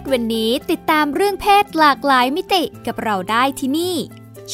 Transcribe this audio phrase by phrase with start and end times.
[0.00, 3.96] ศวันนี้ติดตามเรื่องเพศหลากหลายมิติกับเราได้ที่นี่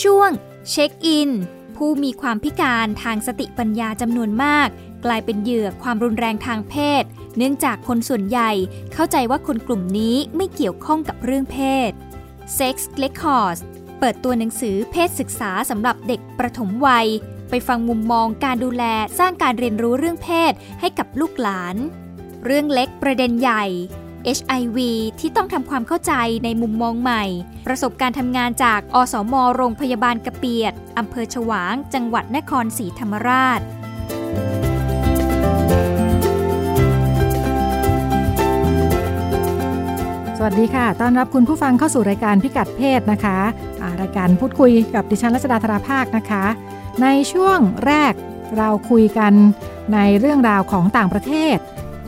[0.02, 0.30] ช่วง
[0.70, 1.30] เช็คอิน
[1.76, 4.68] ผู้มีความพิการทางสติปัญญาจำนวนมาก
[5.04, 7.04] กลายเป็นเหยื่อความรุนแรงทางเพศ
[7.36, 8.50] เนื่องจากคนส่วนใหญ่
[8.92, 11.90] เข้าใจว่าคนกลุ่มนี้ไม่เกี่ยวข้องกับเรื่องเพศ
[12.58, 13.60] Sex Records
[13.98, 17.06] เปิดตัวหนังสือเพศศึกษาสำหรับเด็กประถมวัย
[17.50, 18.84] ไปฟังมุมมองการดูแล
[19.18, 21.76] สร้างการเรียนรู้เรื่องเพศให้กับลูกหลาน
[22.44, 23.64] เรื่องเล็กประเด็นใหญ่
[24.38, 24.78] HIV
[25.20, 26.12] ที่ต้องทำความเข้าใจ
[26.44, 27.24] ในมุมมองใหม่
[27.66, 33.60] ประสบการณ์ทำงานจากอสมโรงพยาบาลกระเปียดอำเภอฉวาง จังหวัดนครศรีธรรมราช
[40.38, 43.38] สวัสดีค่ะ ต้อนรับคุณผู้ฟังเข้าสู่รายการพิกัดเพศนะคะ
[44.02, 46.44] รายการพูดคุยกับดิฉันรัชดาธราภาคนะคะ
[47.02, 48.12] ในช่วงแรก
[48.58, 49.32] เราคุยกัน
[49.94, 51.56] ในเรื่องราวของต่างประเทศ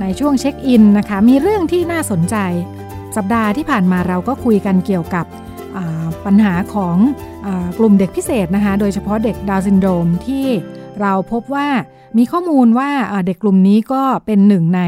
[0.00, 2.36] ในช่วงเช็คอินนะคะ มีเรื่องที่น่าสนใจ
[3.16, 5.26] สัปดาห์ที่ผ่านมาเราก็คุยกันเกี่ยวกับ
[6.26, 6.96] ปัญหาของ
[7.46, 10.46] อกลุ่มเด็กพิเศษนะคะ โดยเฉพาะเด็กดาวซินโดรมที่
[11.00, 11.68] เราพบว่า
[12.18, 12.90] มีข้อมูลว่า
[13.26, 14.82] เด็กกลุ่มนี้ก็เป็นหนึ่งใน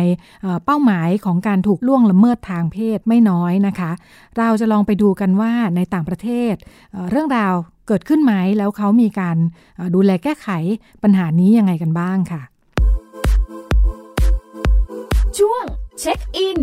[0.65, 3.91] เป้าหมายของการถูกล่วงละเมิดทางเพศไม่น้อยนะคะ
[4.39, 6.55] เราจะลองไปดูกันว่าในต่างประเทศ
[7.11, 7.55] เรื่องราว
[7.89, 9.37] เกิดขึ้นไหมแล้วเขามีการ
[9.95, 10.49] ดูแลแก้ไข
[11.03, 12.43] ปัญหานี้ยังไงกันบ้างค่ะ
[15.39, 15.65] ช่วง
[16.01, 16.59] เช็คอิน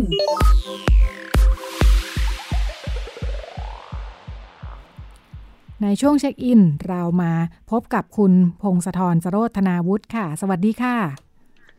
[5.82, 7.32] ในช่วงเช็คอิน เรามา
[7.70, 10.96] พบกับคุณพงศธรสโรธนาวุฒิค่ะ สวัสดีค่ะ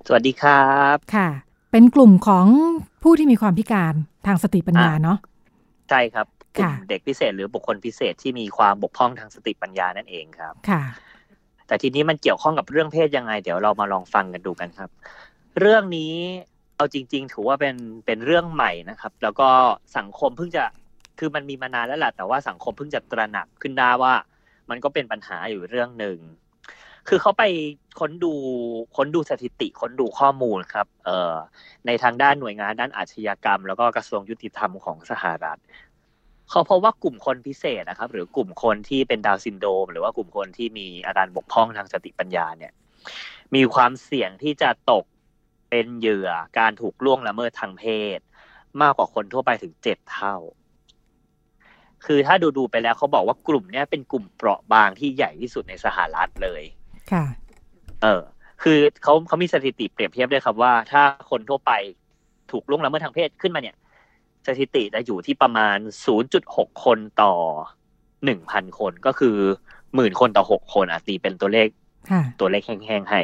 [0.07, 1.27] สวัสดีครับค่ะ
[1.71, 2.47] เป็นกลุ่มของ
[3.03, 3.93] ผู้ที่มีความพิการ
[4.27, 5.17] ทางสติปัญญาเนาะ
[5.89, 6.27] ใช่ครับ
[6.57, 10.83] กลุ่มเด็กพิเศษหรือบุคคลพิเศษที่มีความบกพร่องทางสติปัญญานั่นเองครับค่ะ
[11.67, 14.89] แต่ทีนี้มันเกี่ยวข้องกับเรื่องเพศยังไง เดี๋ยวเรามาลองฟังกันดูกันครับ
[15.59, 16.15] เรื่องนี้
[16.75, 17.75] เอาจริง ๆ ถือว่าเป็น
[18.05, 19.49] เป็นเรื่องใหม่นะครับ แล้วก็
[19.97, 20.63] สังคมเพิ่งจะ
[21.19, 24.13] คือมันมีมานานแล้วแหละแต่ว่าสังคมเพิ่งจะตระหนักขึ้นได้ว่า
[24.69, 26.17] มันก็เป็นปัญหาอยู่เรื่องหนึ่ง
[27.09, 27.43] คือเขาไป
[27.99, 28.33] ค้นดู
[28.95, 31.35] ค้นดูสถิติค้นดูข้อมูลครับ เอ่อ
[31.85, 35.59] ในทางด้านหน่วยงานด้านอาชญากรรม แล้วก็กระทรวงยุติธรรมของสหรัฐ
[36.49, 42.71] เขาพบว่ากลุ่มคนพิเศษนะครับ หรือกลุ่มคนที่เป็นดาวซินโดม หรือว่ากลุ่มคนที่มีอาการบกพร่องทางสติปัญญาเนี่ย
[43.55, 45.05] มีความเสี่ยงที่จะตก
[45.69, 47.83] เป็นเหยื่อการถูกล่วงละเมิดทางเพ
[48.17, 48.19] ศ
[48.81, 50.35] มากกว่าคนทั่วไปถึงเจ็ดเท่า
[52.05, 56.63] คือถ้าดูดูไปแล้วเขาบอกว่ากลุ่มนี้เป็นกลุ่มเปราะบางที่ใหญ่ที่สุดในสหรัฐเลย
[57.11, 57.25] ค่ะ
[58.03, 58.23] เออ
[58.63, 61.71] คือเขาเขามีสถิติเปรียบเทียบด้วยครับว่า ถ้าคนทั่วไป
[62.51, 63.75] ถูกล่วงละเมิดทางเพศขึ้นมาเนี่ย
[64.47, 65.77] สถิติจะอยู่ที่ประมาณ
[66.31, 67.33] 0.6 คนต่อ
[68.05, 69.35] 1,000 คนก็คือ
[69.95, 71.67] หมื่นคนต่อ 6 คนอะตีเป็นตัวเลข
[72.39, 73.19] ตัวเลขแห้งๆให้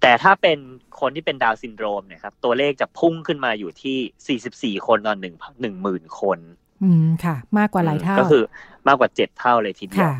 [0.00, 0.58] แต่ถ้าเป็น
[1.00, 6.38] คนที่เป็นดาวซินโดรมเนี่ยครับ ตัวเลขจะพุ่งขึ้นมาอยู่ที่ 44 คนต่อหนึ่งหนึ่งหมื่นคน
[6.82, 8.42] อืมค่ะ มากกว่าหลายเท่า ก็คือ
[8.88, 10.12] มากกว่าเจ็ดเท่าเลยทีเดียว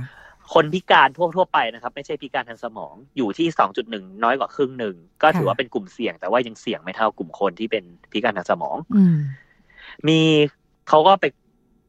[0.55, 3.49] คนพิการทั่วทั่วไปนะครับ ไม่ใช่พิการทางสมองอยู่ที่
[3.87, 9.05] 2.1 น้อยกว่าครึ่งหนึ่ง ก็ถือว่าเป็นกลุ่มเสี่ยง แต่ว่ายังเสี่ยงไม่เท่ากลุ่มคนที่เป็นพิการทางสมองอื
[10.09, 10.21] มี
[10.89, 11.25] เขาก็ไป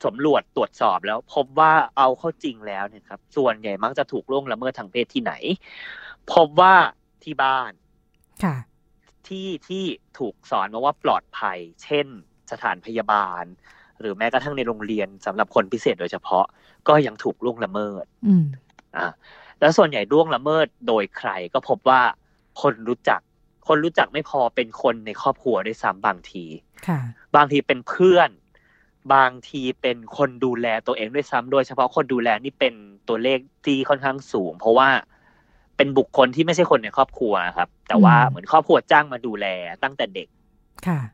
[0.06, 5.34] สำรวจตรวจสอบแล้วพบว่าเอาเข้าจริงแล้วเนี่ยครับ ส่วนใหญ่มักจะถูกล่วงละเมิดทางเพศที่ไหน
[6.34, 6.75] พบว่า
[7.24, 7.72] ที่บ้าน
[8.44, 8.56] ค่ะ
[9.28, 9.84] ที่ที่
[10.19, 12.07] ถูกสอนมาว่าปลอดภัย เช่น
[12.52, 13.44] สถานพยาบาล
[14.00, 16.46] หรือแม้กระทั่งในโรงเรียนสำหรับคนพิเศษโดยเฉพาะ
[16.88, 18.46] ก็ยังถูกล่วงละเมิดอืม
[18.97, 19.12] อ่า
[19.59, 22.02] แล้วส่วนใหญ่ล่วงละเมิดโดยใครก็พบว่า
[22.62, 23.22] คนรู้จัก
[23.68, 26.45] คนรู้จักไม่พอเป็นคนในครอบครัวด้วยซ้ำบางที
[26.88, 27.00] ค่ะ
[27.36, 28.30] บางทีเป็นเพื่อน
[29.13, 32.74] บางทีเป็นคนดูแลตัวเองด้วยซ้ำโดยเฉพาะคนดูแลนี่เป็น
[33.07, 34.89] ตัวเลขที่ค่อนข้างสูง เพราะว่า
[35.77, 39.45] เป็นบุคคลที่ไม่ใช่คนในครอบครัวครับ แต่ว่าเหมือนครอบครัวจ้างมาดูแล
[39.83, 40.27] ตั้งแต่เด็ก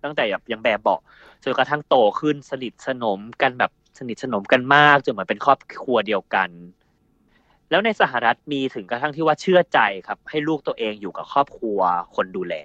[0.03, 0.97] ตั้งแต่แบบยังแบบเบา
[1.43, 6.49] จนกระทั่งโตขึ้นสนิทสนมกันแบบสนิทสนมกันมากจนเหมือนเป็นครอบครัวเดียวกัน
[7.69, 11.79] แล้วในสหรัฐมีถึงกระทั่งที่ว่าเชื่อใจครับ ให้ลูกตัวเองอยู่กับครอบครัว
[12.15, 12.55] คนดูแล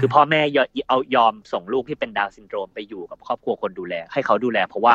[0.00, 0.40] คือพ่อแม่
[0.88, 4.94] เอายอมส่งลูกที่เป็นดาวซินโดรมไปอยู่กับครอบครัวคนดูแล ให้เขาดูแล เพราะว่า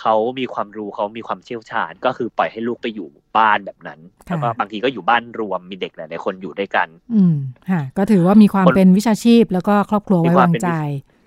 [0.00, 3.08] เขามีความรู้เขามีความเชี่ยวชาญ ก็คือปล่อยให้ลูกไปอยู่
[3.38, 7.36] บ้านแบบนั้นแล้วก็บางทีก็อยู่บ้านรวมมีเด็กหลายๆคนอยู่ด้วยกัน อืม
[7.70, 10.68] ค่ะ ก็ถือว่ามีความเป็นวิชาชีพ แล้วก็ครอบครัวไว้วางใจ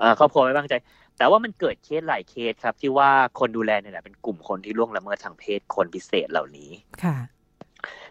[0.01, 0.73] อ่าครอบครัวไว้วางใจ
[1.17, 3.09] แต่ว่ามันเกิดเคสหลายเคสครับ ที่ว่า
[3.39, 6.71] คนดูแลเนี่ยแหละเป็นกลุ่มคนที่ล่วงละเมิดทางเพศคนพิเศษเหล่านี้
[7.03, 7.15] ค่ะ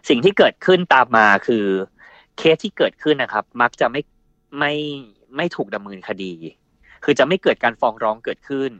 [0.09, 1.65] สิ่งที่เกิดขึ้นตามมาคือ
[2.37, 4.01] เคสที่เกิดขึ้นนะครับ มักจะไม่
[4.59, 4.73] ไม่
[5.35, 6.33] ไม่ถูกดำเนินคดี
[7.03, 8.71] คือจะไม่เกิดการฟ้องร้องเกิดขึ้น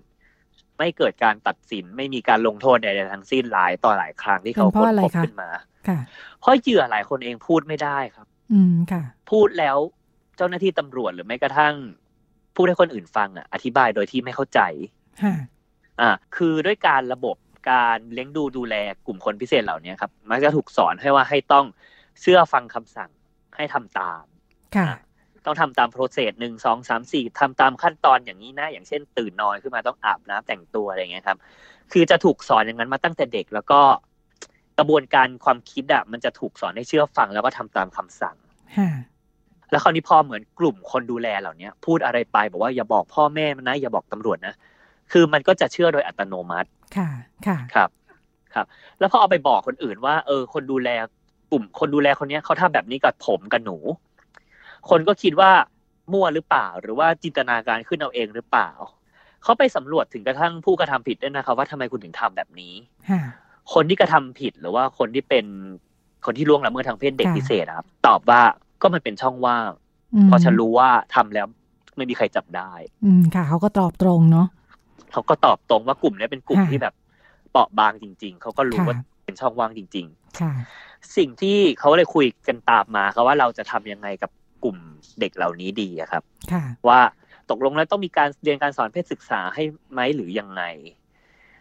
[0.78, 5.50] ไม่เกิดการตัดสินไม่มีการลงโทษใดๆทั้งสิ้นหลายต่อหลายครั้งที่เขาเป็นเพราะอะไรพบคะขึ้นมา
[5.88, 6.00] ค่ะ
[6.40, 9.78] เพราะเหยื่อหลายคนเองพูดไม่ได้ครับ อืมค่ะ พูดแล้ว
[10.38, 11.76] เจ้าหน้าที่ตำรวจหรือแม้กระทั่ง
[12.56, 14.60] พูดให้คนอื่นฟังอะ อธิบายโดยที่ไม่เข้าใจ
[15.24, 15.36] ค่ะ
[16.02, 17.36] อ่า คือด้วยการระบบ
[17.72, 18.76] การเลี้ยงดูดูแล
[19.06, 21.66] กลุ่มคนพิเศษเหล่านี้ครับ มักจะถูกสอนให้ว่าให้ต้อง
[22.22, 23.10] เชื่อฟังคำสั่ง
[23.56, 24.24] ให้ทำตาม
[24.76, 24.90] ค่ะ
[25.46, 31.38] ต้องทำตามโปรเซสหนึ่งสองสามสี่ทำตามขั้นตอนอย่างนี้นะ อย่างเช่น ตื่นนอนขึ้นมาต้องอาบน้ำแต่งตัวอะไรอย่างเงี้ยครับ
[31.92, 33.80] คือจะถูกสอนอย่างนั้นมาตั้งแต่เด็กแล้วก็
[34.78, 38.36] กระบวนการความคิดอะมันจะถูกสอนให้เชื่อฟังแล้วก็ทำตามคำสั่ง
[38.78, 38.92] ค่ะ
[39.72, 44.54] แล้วคราวนี้พอเหมือนกลุ่มคนดูแลเหล่านี้พูดอะไรไปบอกว่าอย่าบอกพ่อแม่มันนะ อย่าบอกตำรวจนะ
[45.12, 47.10] คือมันก็จะเชื่อโดยอัตโนมัติ ค่ะ
[47.48, 47.90] ค่ะ ครับ
[48.54, 48.66] ครับ
[49.00, 50.90] แล้วพอเอาไปบอกคนอื่นว่า เออ คนดูแล
[51.52, 53.78] กลุ่มคนดูแลคนเนี้ยเขาทำแบบนี้กับผมกับหนู
[54.90, 55.52] คนก็คิดว่า
[56.14, 58.70] มั่วหรือเปล่า หรือว่าจินตนาการขึ้นเอาเองหรือเปล่า
[59.44, 62.74] เขาไปสำรวจถึงกระทั่งผู้กระทำผิดด้วยนะครับว่าทำไมคุณถึงทำแบบนี้
[63.10, 63.22] ค่ะ
[63.74, 65.46] คนที่กระทำผิดหรือว่าคนที่เป็น
[66.26, 68.42] คนที่ล่วงละเมิดทางเพศเด็กค่ะพิเศษอะครับ ตอบว่า
[68.82, 69.70] ก็มันเป็นช่องว่าง
[70.24, 71.46] มเพราะฉันรู้ว่าทำแล้ว
[71.98, 72.72] ไม่มีใครจับได้
[73.06, 74.48] อืมค่ะ เขาก็ตอบตรงเนาะ
[75.12, 76.94] เขาก็ตอบตรงว่ากลุ่มเนี้ยเป็นกลุ่มค่ะที่แบบ
[77.52, 78.96] เปราะบางจริง ๆ เขาก็รู้ค่ะว่า
[79.26, 80.06] เป็นช่องว่างจริง
[80.40, 84.32] ค่ะๆสิ่งที่เขาเลยคุยกันตามมาครับว่าเราจะทำยังไงกับ
[84.64, 84.78] กลุ่ม
[85.20, 87.00] เด็กเหล่านี้ดีอะครับค่ะว่า
[87.50, 90.64] ตกลงแล้วต้องมีการเรียนการสอนเพศศึกษาให้ไหมหรือยังไง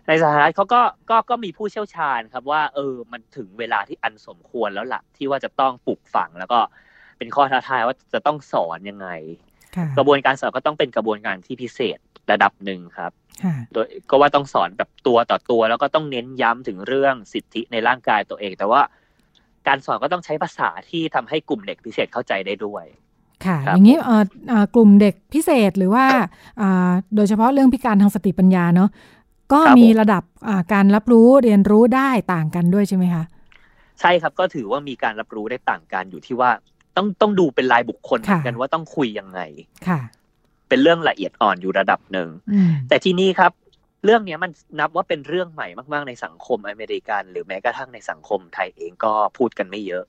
[0.08, 6.61] ในสหรัฐเขาก็ก็ก็มีผู้เชี่ยวชาญครับว่า เออมันถึงเวลาที่อันสมควรแล้วล่ะ ที่ว่าจะต้องปลูกฝังแล้วก็
[7.19, 9.08] เป็นข้อท้าทายว่าจะต้องสอนยังไง
[9.76, 11.99] ค่ะกระบวนการสอนก็ต้องเป็นกระบวนการที่พิเศษ
[12.31, 13.12] ระดับหนึ่งครับ
[13.44, 18.82] ค่ะโดยก็ว่าต้องสอนแบบตัวต่อตัว แล้วก็ต้องเน้นย้ำถึงเรื่องสิทธิในร่างกายตัวเอง แต่ว่า
[19.68, 22.84] การสอนก็ต้องใช้ภาษาที่ทำให้กลุ่มเด็กพิเศษเข้าใจได้ด้วย
[23.44, 26.04] ค่ะครับอย่างนี้เอ่อเอ่อกลุ่มเด็กพิเศษหรือว่า
[26.60, 28.90] อ่าโดยเฉพาะเรื่องพิการทางสติปัญญาเนาะ
[29.52, 33.24] ก็มีระดับอ่าการรับรู้เรียนรู้ได้ต่างกันด้วยใช่ไหมคะ
[34.00, 36.50] ใช่ครับก็ถือว่ามีการรับรู้ได้ต่างกันอยู่ที่ว่า
[36.96, 39.40] ต้องต้องดูเป็นรายบุคคลเหมือนกันว่าต้องคุยยังไง
[39.88, 40.00] ค่ะ
[40.68, 43.52] เป็นเรื่องละเอียดอ่อนอยู่ระดับหนึ่งอืมแต่ที่นี่ครับ
[44.05, 44.50] เรื่องเนี้ยมัน
[44.81, 50.05] นับว่าเป็นเรื่องใหม่มาก ๆ ในสังคมอเมริกัน หรือแม้กระทั่งในสังคมไทยเองก็พูดกันไม่เยอะ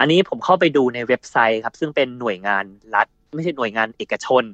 [0.00, 2.64] อันนี้ผมเข้าไปดูในเว็บไซต์ครับ ซึ่งเป็นหน่วยงาน
[2.94, 4.44] รัฐ ไม่ใช่หน่วยงานเอกชน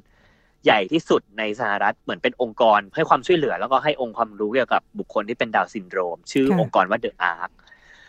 [0.65, 7.49] ใหญ่ที่สุดในสหรัฐเหมือนเป็นองค์กรให้ความช่วยเหลือ แล้วก็ให้องค์ความรู้เกี่ยวกับบุคคลที่เป็นดาวน์ซินโดรม ชื่อองค์กรว่า The Arc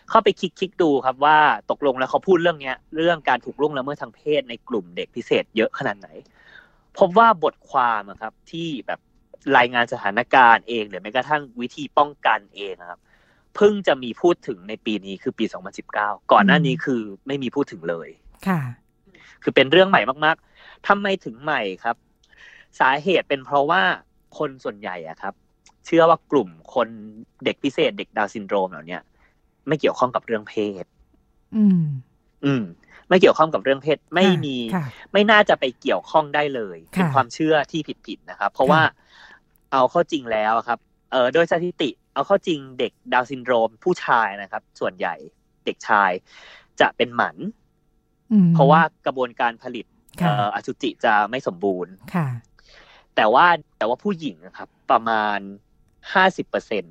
[0.09, 1.37] เข้าไปคลิกคลิกดูครับว่า
[1.71, 6.09] ตกลงแล้วเขาพูดเรื่องเนี้ย เรื่องการถูกล่วงละเมิดทางเพศในกลุ่มเด็กพิเศษเยอะขนาดไหน
[6.97, 8.99] พบว่าบทความอะครับที่แบบ
[9.57, 12.99] รายงานสถานการณ์เองหรือแม้กระทั่งวิธีป้องกันเองอะครับ
[13.55, 15.45] เพิ่งจะมีพูดถึงในปีนี้คือปี
[15.87, 18.09] 2019 ก่อนหน้านี้คือไม่มีพูดถึงเลย
[18.47, 18.59] ค่ะ
[19.43, 21.95] คือเป็นเรื่องใหม่มากๆทำไมถึงใหม่ครับ
[22.79, 23.81] สาเหตุเป็นเพราะว่า
[24.37, 25.33] คนส่วนใหญ่อะครับ
[25.85, 26.87] เชื่อว่ากลุ่มคน
[27.45, 29.01] เด็กพิเศษเด็กดาวน์ซินโดรมเหล่าเนี้ย
[29.67, 30.85] ไม่เกี่ยวข้องกับเรื่องเพศ
[31.55, 31.83] อืม
[32.45, 32.63] อืม
[33.09, 38.81] ไม่เกี่ยวข้องกับเรื่องเพศไม่มีค่ะไม่น่าจะไปเกี่ยวข้องได้เลยค่ะเป็นความเชื่อที่ผิดๆนะครับ เพราะค่ะว่า
[39.71, 40.79] เอาเข้าจริงแล้วครับ
[41.11, 45.15] เออโดยสถิติเอาเข้าจริงเด็กดาวน์ซินโดรมผู้ชายนะครับ ส่วนใหญ่
[45.65, 46.11] เด็กชาย
[46.79, 47.35] จะเป็นหมัน
[48.31, 49.85] อืมเพราะว่ากระบวนการผลิต
[50.21, 52.27] ค่ะเอ่ออสุจิจะไม่สมบูรณ์ค่ะ
[53.15, 53.45] แต่ว่า
[53.77, 55.39] แต่ว่าผู้หญิงอะครับ ประมาณ
[56.13, 56.85] ห้าสิบเปอร์เซ็น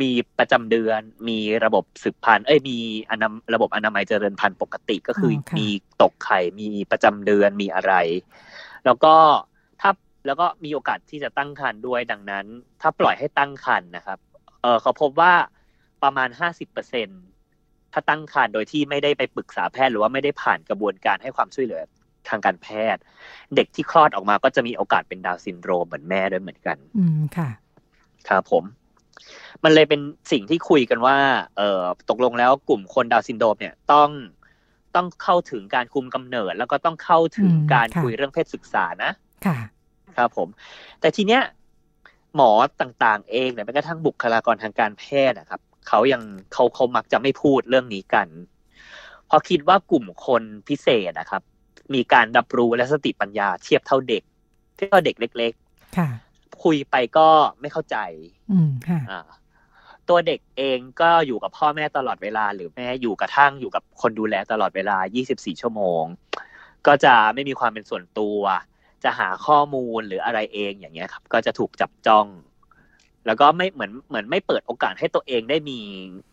[0.00, 2.78] มีประจำเดือน มีระบบสืบพันธุ์เอ้ยมี
[3.10, 5.66] อนาระบบอนามัยเจริญพันธุ์ปกติก็คือออค่ะมี
[6.02, 7.92] ตกไข่มีประจำเดือนมีอะไร
[8.84, 9.55] แล้วก็ถ้า
[10.26, 12.46] แล้วก็มีโอกาสที่จะตั้งครรภ์ด้วยดังนั้น
[12.80, 14.18] ถ้าปล่อยให้ตั้งครรภ์นะครับ
[14.62, 15.32] เออเขาพบว่า
[16.02, 17.08] ประมาณห้าสิบเปอร์เซ็นต์
[17.92, 21.82] ถ้าตั้งครรภ์โดยที่ไม่ได้ไปปรึกษาแพทย์หรือว่าไม่ได้ผ่านกระบวนการให้ความช่วยเหลือ
[22.28, 23.02] ทางการแพทย์
[23.56, 27.48] เด็กที่คลอดออกมาก็จะมีโอกาสเป็นดาวน์ซินโดรมเหมือนแม่ด้วยเหมือนกัน อืมค่ะ
[28.28, 28.64] ครับผม
[29.64, 30.00] มันเลยเป็น
[30.32, 31.16] สิ่งที่คุยกันว่า
[31.56, 31.80] เออ
[32.10, 34.10] ตกลงแล้วกลุ่มคนดาวน์ซินโดรมเนี่ยต้อง
[34.94, 39.12] ต้องเข้าถึงการคุมกำเนิด แล้วก็ต้องเข้าถึงอืมการค่ะคุยเรื่องเพศศึกษานะ
[39.46, 39.56] ค่ะ
[40.16, 40.48] ครับผม
[41.00, 41.42] แต่ทีเนี้ย
[42.34, 48.28] หมอต่างๆ เองเนี่ยแม้กระทั่งบุคลากรทางการแพทย์นะครับเขายังเขาเขามักจะไม่พูดเรื่องนี้กัน
[49.26, 51.42] เพราะคิดว่ากลุ่มคนพิเศษนะครับ
[51.94, 54.22] มีการรับรู้และสติปัญญาเทียบเท่าเด็ก
[54.74, 55.52] เทียบเท่าเด็กเล็ก
[55.96, 57.28] ค่ะๆคุยไปก็
[57.60, 57.96] ไม่เข้าใจ
[58.50, 59.20] อืมค่ะอ่า
[60.08, 64.96] ตัวเด็กเองก็อยู่กับพ่อแม่ตลอดเวลา หรือแม่อยู่กระทั่งอยู่กับคนดูแลตลอดเวลา
[65.30, 66.02] 24 ชั่วโมง
[66.86, 68.40] ก็จะไม่มีความเป็นส่วนตัว
[69.04, 72.26] จะหาข้อมูลหรืออะไรเองอย่างเงี้ยครับ ก็จะถูกจับจ้อง
[73.26, 75.78] แล้วก็ไม่เหมือนเหมือนไม่เปิดโอกาสให้ตัวเองได้มี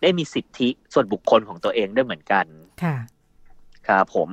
[0.01, 2.45] ได้มีสิทธิส่วนบุคคลของตัวเองด้วยเหมือนกัน
[2.83, 2.95] ค่ะ
[3.87, 4.29] ครับผม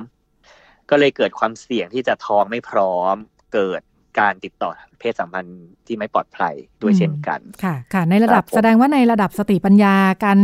[0.90, 3.16] ก็เลยเกิดความเสี่ยงที่จะท้องไม่พร้อม
[3.54, 3.80] เกิด
[4.20, 4.70] การติดต่อ
[5.00, 9.94] เพศสัมพันธ์ที่ไม่ปลอดภัยด้วยเช่นกันค่ะ ค่ะ ในระดับครับผมแสดงว่าในระดับสติปัญญา
[10.24, 10.38] การ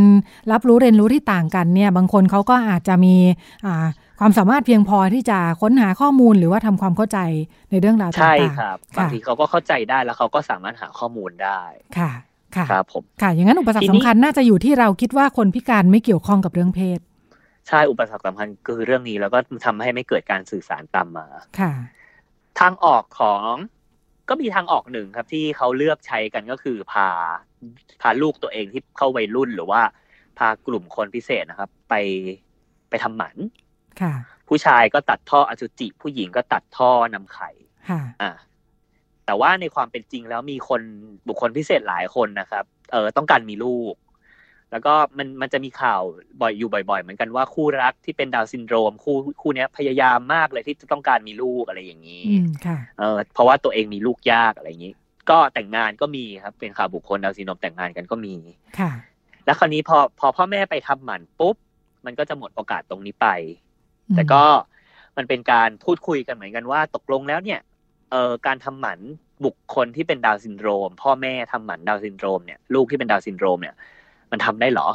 [0.53, 3.17] รับรู้เรียนรู้ที่ต่างกันเนี่ย บางคนเขาก็อาจจะมี
[3.67, 3.87] อ่า
[4.21, 7.19] ความสามารถเพียงพอที่จะค้นหาข้อมูลหรือว่าทำความเข้าใจ
[7.71, 11.63] ในเรื่องราวต่างๆใช่ครับค่ะบางทีเขาก็เข้าใจได้แล้วเขาก็สามารถหาข้อมูลได้
[11.99, 12.11] ค่ะ
[12.57, 16.99] ค่ะครับผมค่ะ อย่างนั้นอุปสรรทีคนี้สำคัญน่าจะอยู่ที่เราคิดว่าคนพิการไม่เกี่ยวข้องกับเรื่องเพศ
[17.69, 21.27] ใช่อุปสรรคสำคัญคือเรื่องนี้แล้วก็ทำให้ไม่เกิดการสื่อสารตามมา
[21.61, 21.73] ค่ะ
[22.61, 23.53] ทางออกของ
[24.29, 27.09] ก็มีทางออกหนึ่งครับที่เขาเลือกใช้กันก็คือพา
[28.01, 29.81] พาลูกตัวเองที่เข้าวัยรุ่นหรือว่า
[30.39, 31.95] พากลุ่มคนพิเศษนะครับ ไป
[32.91, 33.66] ไปทำหมันค่ะ
[34.49, 37.51] ผู้ชายก็ตัดท่ออสุจิ ผู้หญิงก็ตัดท่อนำไข่
[37.89, 38.31] ค่ะอ่า
[39.27, 40.81] แต่ว่าในความเป็นจริงแล้วมีคน
[41.29, 43.95] บุคคลพิเศษหลายคนนะครับ เออต้องการมีลูก
[44.71, 46.03] แล้วก็มันมันจะมีข่าว
[46.41, 54.93] บ่อยอยู่บ่อย ๆ เหมือนกันว่าคู่รักที่เป็นดาวน์ซินโดรม คู่คู่เนี้ยพยายามมากเลยที่จะต้องการมีลูกอะไรอย่างนี้อืมค่ะเออเพราะว่าตัวเองมีลูกยากอะไรอย่างนี้
[55.31, 58.35] ก็แต่งงานก็มีครับ เป็นข่าวบุคคลดาวน์ซินโดรมแต่งงานกันก็มี
[58.79, 58.91] ค่ะ
[59.45, 61.57] แล้วคราวนี้พอพอพ่อแม่ไปทำหมันปุ๊บ
[62.05, 63.29] มันก็จะหมดโอกาสตรงนี้ไป
[63.66, 63.66] อืม
[64.15, 64.43] แต่ก็
[65.17, 67.61] มันเป็นการพูดคุยกันเหมือนกันว่า ตกลงแล้วเนี่ย
[68.11, 69.01] เอ่อการทำหมัน
[69.45, 73.75] บุคคลที่เป็นดาวน์ซินโดรม พ่อแม่ทำหมันดาวน์ซินโดรมเนี่ยลูกที่เป็นดาวน์ซินโดรมเนี่ย
[74.31, 74.89] มันทำได้เหรอ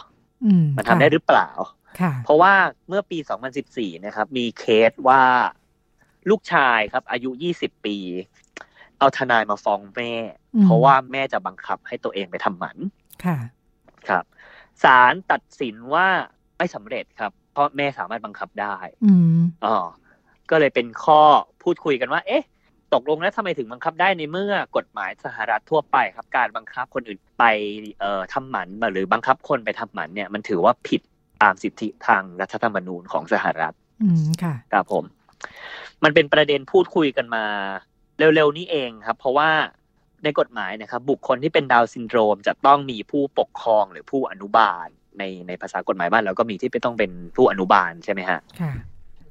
[0.45, 1.49] อืมมันทำได้หรือเปล่า
[1.99, 2.53] ค่ะเพราะว่า
[2.87, 3.17] เมื่อปี
[3.61, 5.21] 2014 นะครับ มีเคสว่า
[6.29, 7.97] ลูกชายครับ อายุ 20 ปี
[8.99, 10.13] เอาทนายมาฟ้องแม่
[10.55, 12.77] อืมเพราะว่าแม่จะบังคับให้ตัวเองไปทำหมัน
[13.25, 13.37] ค่ะ
[14.09, 14.23] ครับ
[14.83, 16.07] ศาลตัดสินว่า
[16.57, 19.77] ไม่สำเร็จครับเพราะแม่สามารถบังคับได้อืมอ๋อ
[20.49, 21.21] ก็เลยเป็นข้อ
[21.63, 22.45] พูดคุยกันว่า เอ๊ะ
[22.93, 27.43] ตกลงแล้วทำไมถึงบังคับได้ในเมื่อกฎหมายสหรัฐทั่วไปครับ การบังคับคนอื่นไป
[27.99, 31.01] เอ่อทำหมันหรือบังคับคนไปทำหมันเนี่ย มันถือว่าผิด
[31.43, 35.03] ตามสิทธิทางรัฐธรรมนูญของสหรัฐ อืมค่ะครับผม
[36.03, 37.43] มันเป็นประเด็นพูดคุยกันมา
[38.17, 39.49] เร็วๆนี้เองครับ เพราะว่า
[40.23, 44.87] ในกฎหมายนะครับ บุคคลที่เป็นดาวน์ซินโดรมจะต้องมีผู้ปกครองหรือผู้อนุบาล
[45.19, 48.73] ในในภาษากฎหมายบ้านเราก็มีที่แม่ต้องเป็นผู้อนุบาลใช่ไหมฮะค่ะ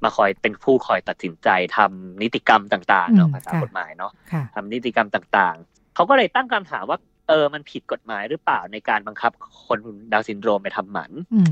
[0.04, 9.32] มาคอยเป็นผู้คอยตัดสินใจทำนิติกรรมต่างๆเนาะอืมภาษาค่ะกฎหมายเนาะค่ะทำนิติกรรมต่างๆ เขาก็เลยตั้งคำถามว่าเออมันผิดกฎหมายหรือเปล่าในการบังคับ
[9.66, 9.78] คน
[10.12, 11.50] ดาวน์ซินโดรมไปทำหมันอืม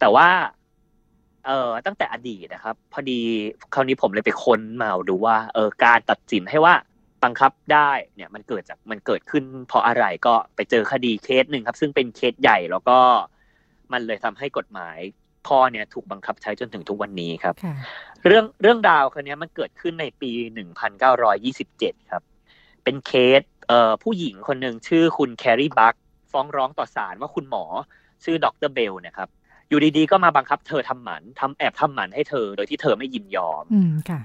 [0.00, 0.28] แต่ว่า
[1.46, 3.18] เอ่อตั้งแต่อดีตนะครับ พอดี
[3.74, 6.74] คราวนี้ผมเลยไปค้นมาดูว่า เออการตัดสินให้ว่า
[7.24, 12.98] บังคับได้เนี่ยมันเกิดจากมันเกิดขึ้นเพราะอะไรก็ไปเจอคดีเคสหนึ่งครับ ซึ่งเป็นเคสใหญ่แล้วก็
[13.92, 14.98] มันเลยทำให้กฎหมาย
[15.48, 17.74] ข้อเนี่ยถูกบังคับใช้จนถึงทุกวันนี้ครับค่ะ
[18.26, 20.30] เรื่องเรื่องราวคนเนี้ยมันเกิดขึ้นในปี
[21.40, 22.22] 1927 ครับ
[22.84, 25.94] เป็นเคสเอ่อผู้หญิงคนหนึ่งชื่อคุณ Carrie Buck
[26.32, 27.64] ฟ้องร้องต่อศาลว่าคุณหมอ
[28.24, 28.70] ชื่อดร.
[28.74, 29.28] Bell เนะครับ
[29.68, 34.20] อยู่ดีๆ ก็มาบังคับเธอทำหมันทำแอบทำหมันให้เธอ โดยที่เธอไม่ยินยอมอืมค่ะ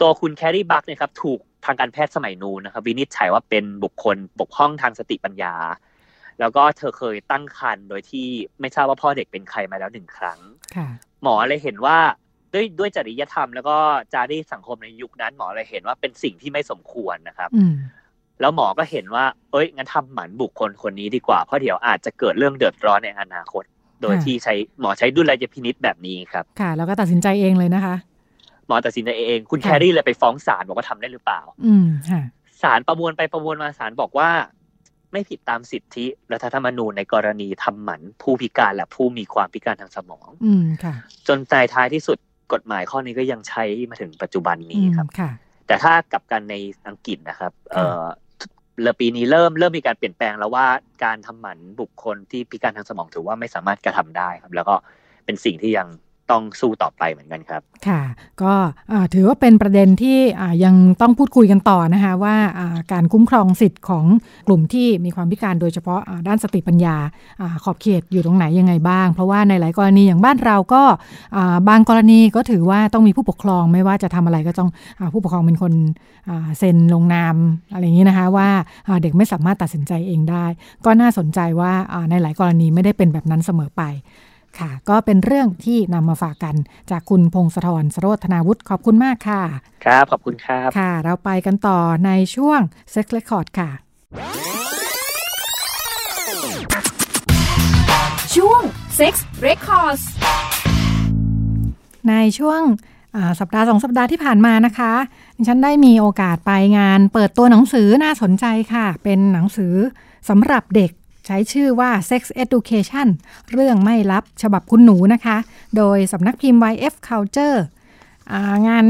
[0.00, 5.54] ตัวคุณ Carrie Buck เนี่ยครับถูกทางการแพทย์สมัยนู้นนะครับ วินิจฉัยว่าเป็นบุคคลบกพร่องทางสติปัญญา
[6.40, 8.26] แล้วก็เธอเคยตั้งครรภ์โดยที่
[8.60, 10.38] ไม่ทราบว่าพ่อเด็กเป็นใครมาแล้วหนึ่งครั้ง
[10.76, 10.88] ค่ะ
[11.22, 11.98] หมอเลยเห็นว่า
[12.54, 13.76] ด้วยด้วยจริยธรรมแล้วก็
[14.12, 17.74] จารีตสังคมในยุคนั้น หมอเลยเห็นว่าเป็นสิ่งที่ไม่สมควรนะครับอืม
[18.40, 23.64] แล้วหมอก็เห็นว่า เอ้ยงั้นทำหมันบุคคลคนนี้ดีกว่าเพราะเดี๋ยวอาจจะเกิดเรื่องเดือดร้อนในอนาคต
[24.02, 27.94] โดยค่ะที่ใช้หมอใช้ดุลยพินิษแบบนี้ครับ ค่ะ แล้วก็ตัดสินใจเองเลยนะคะ
[28.66, 32.22] หมอตัดสินใจเอง คุณค่ะแครี่เลยไปฟ้องศาลบอกว่าทำได้หรือเปล่า อืมค่ะ
[32.62, 34.30] ศาลประมวลไปประมวลมาศาลบอกว่า
[35.14, 40.94] ไม่ผิดตามสิทธิรัฐธรรมนูญในกรณีทำหมันผู้พิการและผู้มีความพิการทางสมอง อืมค่ะ
[41.26, 42.18] จนในท้ายที่สุด
[42.52, 45.30] กฎหมายข้อนี้ก็ยังใช้มาถึงปัจจุบันอืนี้มครับค่ะ
[45.66, 46.54] แต่ถ้ากลับกันใน
[46.88, 48.02] อังกฤษนะครับ เออ
[48.80, 50.66] เรือปีนี้เริ่มเริ่มมีการเปลี่ยนแปลงแล้วว่า
[51.04, 54.74] การทำหมันบุคคลที่พิการทางสมองถือว่าไม่สามารถกระทำได้ครับ แล้วก็
[55.24, 55.88] เป็นสิ่งที่ยัง
[56.30, 58.02] ต้องสู้ต่อไปเหมือนกันครับ ค่ะ
[58.42, 58.54] ก็
[59.14, 60.18] ถือว่าเป็นประเด็นที่
[60.64, 62.36] ยังต้องพูดคุยกันต่อนะคะว่า
[62.92, 64.04] การคุ้มครองสิทธิ์ของ
[64.46, 66.96] กลุ่มที่มีความพิการโดยเฉพาะด้านสติปัญญา
[67.40, 70.82] อขอบเขตอยู่ตรงไหนยังไงบ้าง เพราะว่าในหลายกรณีอย่างบ้านเราก็
[71.68, 75.72] บางกรณีก็ถือว่าต้องมีผู้ปกครองไม่ว่าจะทำอะไรก็ต้องอผู้ปกครองเป็นคน
[76.58, 77.36] เซ็นลงนาม
[77.72, 78.48] อะไรอย่างนี้นะคะว่า
[79.02, 80.46] เด็กไม่สามารถตัดสินใจเองได้
[80.84, 81.72] ก็น่าสนใจว่า
[82.10, 83.82] ในหลายกรณีไม่ได้เป็นแบบนั้นเสมอไป
[84.60, 86.56] ค่ะ ก็เป็นเรื่องที่นำมาฝากกัน
[86.90, 89.42] จากคุณพงศธรสโรธนาวุฒิขอบคุณมากค่ะ
[89.84, 92.60] ครับ ขอบคุณครับ ค่ะ เราไปกันต่อในช่วง
[92.94, 93.70] Sex Record ค่ะ
[98.34, 98.62] ช่วง
[98.98, 99.14] Sex
[99.46, 100.02] Records
[102.08, 102.60] ในช่วง
[103.16, 104.92] อ่าสัปดาห์สองสัปดาห์ที่ผ่านมานะคะ
[105.48, 109.74] ฉันได้มีโอกาสไปงานเปิดตัวหนังสือน่าสนใจค่ะ เป็นหนังสือ
[110.28, 110.90] สำหรับเด็ก
[111.26, 113.08] ใช้ชื่อว่า Sex Education
[113.52, 115.36] เรื่องไม่ลับฉบับคุณหนูนะคะ
[115.76, 117.58] โดยสำนักพิมพ์ YF Culture
[118.68, 118.86] งาน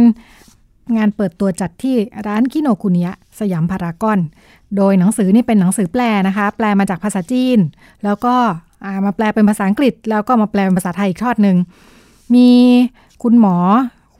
[0.96, 3.10] งานเปิดตัวจัดที่ร้านคิโนคุเนีย
[3.40, 4.18] สยามพารากอน
[4.76, 7.58] โดยหนังสือนี่เป็นหนังสือแปลนะคะ แปลมาจากภาษาจีน
[8.04, 8.34] แล้วก็
[9.06, 11.56] มาแปลเป็นภาษาอังกฤษ แล้วก็มาแปลเป็นภาษาไทยอีกทอดหนึ่ง
[12.34, 12.50] มี
[13.22, 13.56] คุณหมอ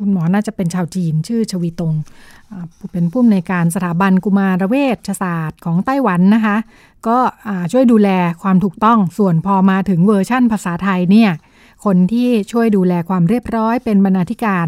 [0.05, 1.95] คุณหมอน่าจะเป็นชาวจีน ชื่อชวีตง
[2.93, 4.75] เป็นผู้อำนวยการสถาบันกุมารเว
[5.07, 6.57] ชศาสตร์ของไต้หวันนะคะ
[7.09, 7.19] ก็
[7.73, 8.11] ช่วยดูแล
[8.43, 11.31] ความถูกต้องส่วนพอมาถึงเวอร์ชั่นภาษาไทยเนี่ย
[11.85, 14.67] คนที่ช่วยดูแลความเรียบร้อยเป็นบรรณาธิการ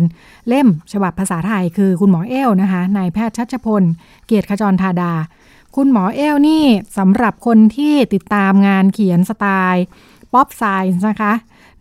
[0.48, 3.82] เล่มฉบับภาษาไทยคือคุณหมอเอลนะคะนายแพทย์ชัชพล
[4.26, 5.12] เกียรติขจรธาดา
[5.76, 6.64] คุณหมอเอลนี่
[6.98, 9.84] สำหรับคนที่ติดตามงานเขียนสไตล์
[10.32, 11.32] pop science นะคะ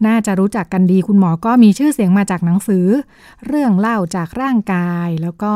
[0.07, 2.85] น่าจะรู้จักกันดีคุณหมอก็มีชื่อเสียงมาจากหนังสือ
[3.47, 5.53] เรื่องเล่าจากร่างกาย แล้วก็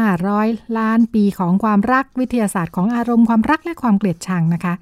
[0.00, 4.74] 500 ล้านปีของความรักวิทยาศาสตร์ของอารมณ์ความรักและความเกลียดชังนะคะ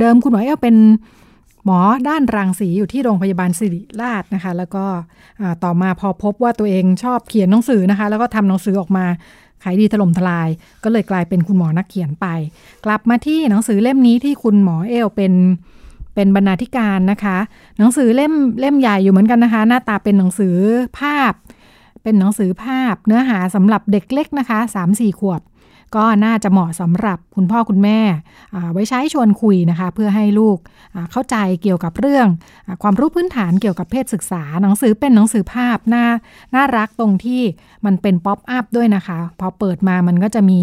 [0.00, 0.76] เดิมคุณหมอเอลเป็น
[1.64, 1.78] หมอ
[2.08, 4.84] ด้านรังสีอยู่ที่โรงพยาบาลศิริราชนะคะ แล้วก็
[5.64, 9.04] ต่อมาพอพบว่าตัวเองชอบเขียนหนังสือนะคะ แล้วก็ทำหนังสือออกมา
[9.62, 10.48] ขายดีถล่มทลาย
[10.84, 12.26] ก็เลยกลายเป็นคุณหมอนักเขียนไป
[12.84, 15.32] กลับมาที่หนังสือเล่มนี้ที่คุณหมอเอลเป็น
[16.14, 17.38] เป็นบรรณาธิการนะคะ
[17.78, 20.56] หนังสือเล่มเล่มใหญ่อยู่เหมือนกันนะคะ หน้าตาเป็นหนังสือ
[20.98, 21.32] ภาพ
[22.02, 25.42] เป็นหนังสือภาพ เนื้อหาสำหรับเด็กเล็กนะคะ 3-4 ขวบ
[25.98, 28.00] ก็น่าจะเหมาะสำหรับคุณพ่อคุณแม่
[28.72, 30.58] ไว้ใช้ชวนคุยนะคะ เพื่อให้ลูก
[31.12, 32.26] เข้าใจเกี่ยวกับเรื่อง
[32.66, 36.04] อความรู้พื้นฐานเกี่ยวกับเพศศึกษา หนังสือเป็นหนังสือภาพน่า
[36.54, 37.42] น่ารักตรงที่
[37.84, 40.60] มันเป็นป๊อปอัพด้วยนะคะ พอเปิดมามันก็จะมี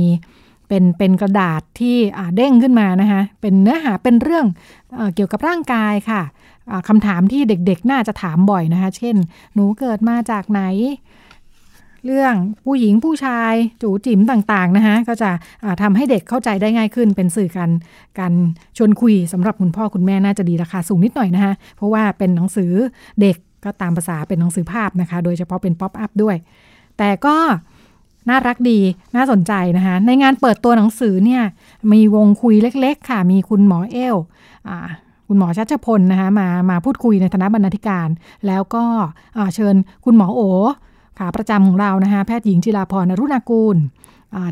[0.70, 1.98] เป็นเป็นกระดาษที่
[2.36, 4.46] เด้งขึ้นมานะคะเป็นเนื้อหาเป็นเรื่อง
[4.96, 6.22] เอเกี่ยวกับร่างกายค่ะ
[6.88, 9.16] คำถามที่เด็กๆ น่าจะถามบ่อยนะคะ เช่น
[9.54, 10.62] หนูเกิดมาจากไหน
[12.06, 12.34] เรื่อง
[12.66, 15.32] ผู้หญิงผู้ชายจู๋จิ๋มต่างๆนะคะก็จะ
[15.82, 17.72] ทำให้เด็กเข้าใจได้ง่ายขึ้น เป็นสื่อการ
[18.20, 18.34] การ
[18.78, 22.72] ชวนคุยสำหรับคุณพ่อคุณแม่น่าจะดีราคาสูงนิดหน่อยนะคะเพราะว่าเป็นหนังสือ
[23.22, 26.36] เด็กก็ตามภาษาเป็นหนังสือภาพนะคะ โดยเฉพาะเป็น pop-up ด้วย
[26.98, 27.38] แต่ก็
[28.30, 28.80] น่ารักดี
[29.16, 31.44] น่าสนใจนะคะในงานเปิดตัวหนังสือเนี่ย
[31.94, 34.16] มีวงคุยเล็กๆ ค่ะ มีคุณหมอเอล
[35.28, 38.10] คุณหมอชัชพลนะคะมามาพูดคุยในฐานะบรรณาธิการ
[38.48, 38.84] แล้วก็
[39.56, 40.42] เชิญคุณหมอโอ
[41.20, 43.78] ขาประจำของเรานะคะแพทย์หญิงจิราพรนรุณากูล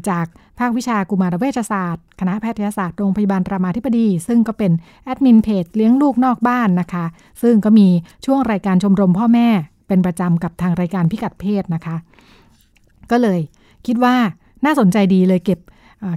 [0.09, 0.25] จาก
[0.59, 4.71] ภาควิชากุมารเวชศาสตร์ คณะแพทยศาสตร์โรงพยาบาลรามาธิบดี ซึ่งก็เป็น
[5.03, 7.05] แอดมินเพจเลี้ยงลูกนอกบ้านนะคะ
[7.41, 7.87] ซึ่งก็มี
[8.25, 9.47] ช่วงรายการชมรมพ่อแม่
[9.87, 11.95] เป็นประจำกับทางรายการพิกัดเพศนะคะ
[13.11, 13.39] ก็เลย
[13.87, 14.15] คิดว่า
[14.65, 15.59] น่าสนใจดีเลยเก็บ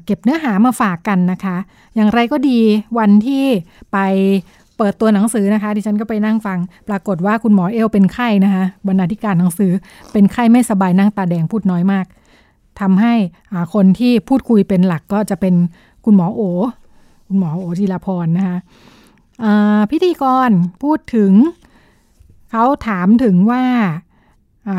[0.05, 1.57] เก็บเนื้อหามาฝากกันนะคะ
[1.95, 2.59] อย่างไรก็ดี
[2.99, 3.45] วันที่
[3.93, 3.99] ไป
[4.77, 9.73] เปิดตัวหนังสือนะคะ ดิฉันก็ไปนั่งฟัง ปรากฏว่าคุณหมอเอลเป็นไข้นะคะบรรณาธิการหนังสือ
[10.13, 12.07] เป็นไข้ไม่สบายนั่งตาแดงพูดน้อยมาก
[12.81, 13.15] ทำให้
[13.75, 15.55] คนที่พูดคุยเป็นหลักก็จะเป็น
[16.05, 16.43] คุณหมอโอ
[17.29, 18.59] คุณหมอโอจิรพรนะคะ
[19.91, 20.51] พิธีกร
[20.83, 21.33] พูดถึง
[22.51, 23.63] เขาถามถึงว่า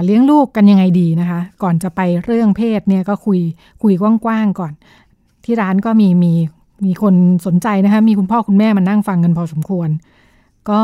[0.06, 3.39] เลี้ยงลูกกันยังไงดีนะคะ ก่อนจะไปเรื่องเพศเนี่ยก็คุย
[3.84, 4.74] คุยกว้างๆก่อน
[5.46, 6.34] ที่ร้านก็มีมี
[6.86, 7.15] มีคน
[7.46, 9.89] สนใจนะคะ มีคุณพ่อคุณแม่มานั่งฟังกันพอสมควร
[10.70, 10.82] ก็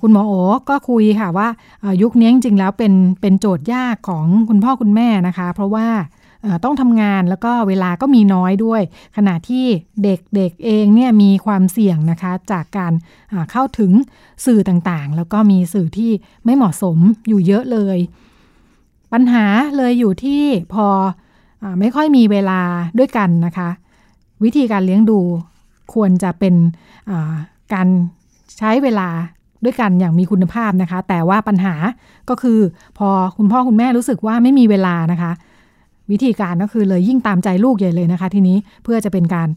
[0.00, 0.32] คุณหมอโอ
[0.68, 1.48] ก็คุยค่ะว่า
[2.02, 5.86] ยุคนี้จริงๆแล้วเป็นเป็นโจทย์ยากของคุณพ่อคุณแม่นะคะ เพราะว่า
[6.64, 8.82] ต้องทำงานแล้วก็เวลาก็มีน้อยด้วย
[9.16, 9.64] ขณะที่
[10.04, 12.92] เด็กๆเเองเนี่ยมีความเสี่ยงนะคะจากการ
[13.50, 13.92] เข้าถึง
[14.46, 16.10] สื่อต่างๆ แล้วก็มีสื่อที่
[16.44, 17.98] ไม่เหมาะสมอยู่เยอะเลย
[19.12, 19.44] ปัญหา
[19.76, 20.86] เลยอยู่ที่พอ
[21.62, 22.60] อไม่ค่อยมีเวลา
[22.98, 23.68] ด้วยกันนะคะ
[24.44, 25.20] วิธีการเลี้ยงดู
[25.94, 26.54] ควรจะเป็น
[27.74, 27.88] การ
[28.58, 29.08] ใช้เวลา
[29.64, 31.74] ด้วยกันอย่างมีคุณภาพนะคะ แต่ว่าปัญหา
[32.28, 32.58] ก็คือ
[32.98, 35.32] พอคุณพ่อคุณแม่รู้สึกว่าไม่มีเวลานะคะ
[36.10, 39.48] วิธีการก็คือเลยยิ่งตามใจลูกใหญ่เลยนะคะ ทีนี้เพื่อจะเป็นการ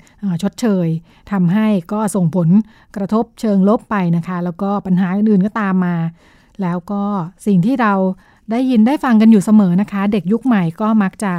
[0.42, 0.88] ชดเชย
[1.32, 2.50] ทำให้ก็ส่งผล
[2.96, 5.96] กระทบเชิงลบไปนะคะ แล้วก็ปัญหาอื่นๆก็ตามมา
[6.62, 7.04] แล้วก็
[7.48, 7.94] สิ่งที่เรา
[8.52, 11.34] ได้ยินได้ฟังกันอยู่เสมอนะคะ เด็กยุคใหม่ก็มักจะ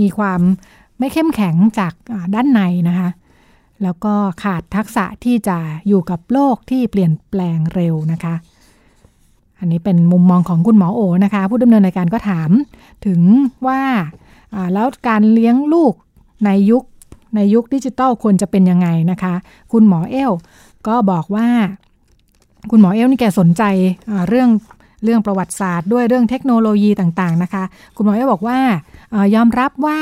[0.00, 0.40] มีความ
[0.98, 1.92] ไม่เข้มแข็งจาก
[2.34, 3.08] ด้านในนะคะ
[3.82, 8.34] แล้วก็ขาดทักษะที่จะอยู่กับโลกที่เปลี่ยนแปลงเร็วนะคะ
[9.60, 12.50] อันนี้เป็นมุมมองของคุณหมอโอนะคะ ผู้ดำเนินรายการก็ถาม
[13.06, 13.20] ถึง
[13.66, 13.82] ว่า
[14.74, 15.94] แล้วการเลี้ยงลูก
[16.44, 16.82] ในยุค
[17.36, 19.34] ในยุคดิจิตอลควรจะเป็นยังไงนะคะ
[19.72, 20.32] คุณหมอเอล
[20.86, 21.48] ก็บอกว่า
[22.70, 23.62] คุณหมอเอลนี่แกสนใจ
[24.28, 24.50] เรื่อง
[25.04, 27.64] เรื่องประวัติศาสตร์ด้วยเรื่องเทคโนโลยีต่างๆนะคะ
[27.96, 28.58] คุณหมอเอลบอกว่า
[29.34, 30.00] ยอมรับว่า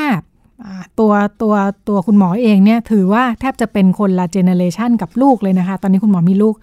[0.98, 1.12] ตัว
[1.42, 1.54] ตัว
[1.88, 6.54] ตัวคุณหมอเองเนี่ยถือว่าแทบจะเป็นคนละ generation กับลูกเลยนะคะ ตอนนี้คุณหมอมีลูก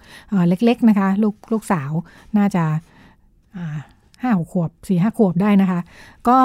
[0.48, 1.90] เล็กๆนะคะลูกลูกสาว
[2.36, 2.64] น่าจะ
[4.22, 5.80] ห้าหกขวบสี่ห้าขวบได้นะคะ
[6.28, 6.38] ก็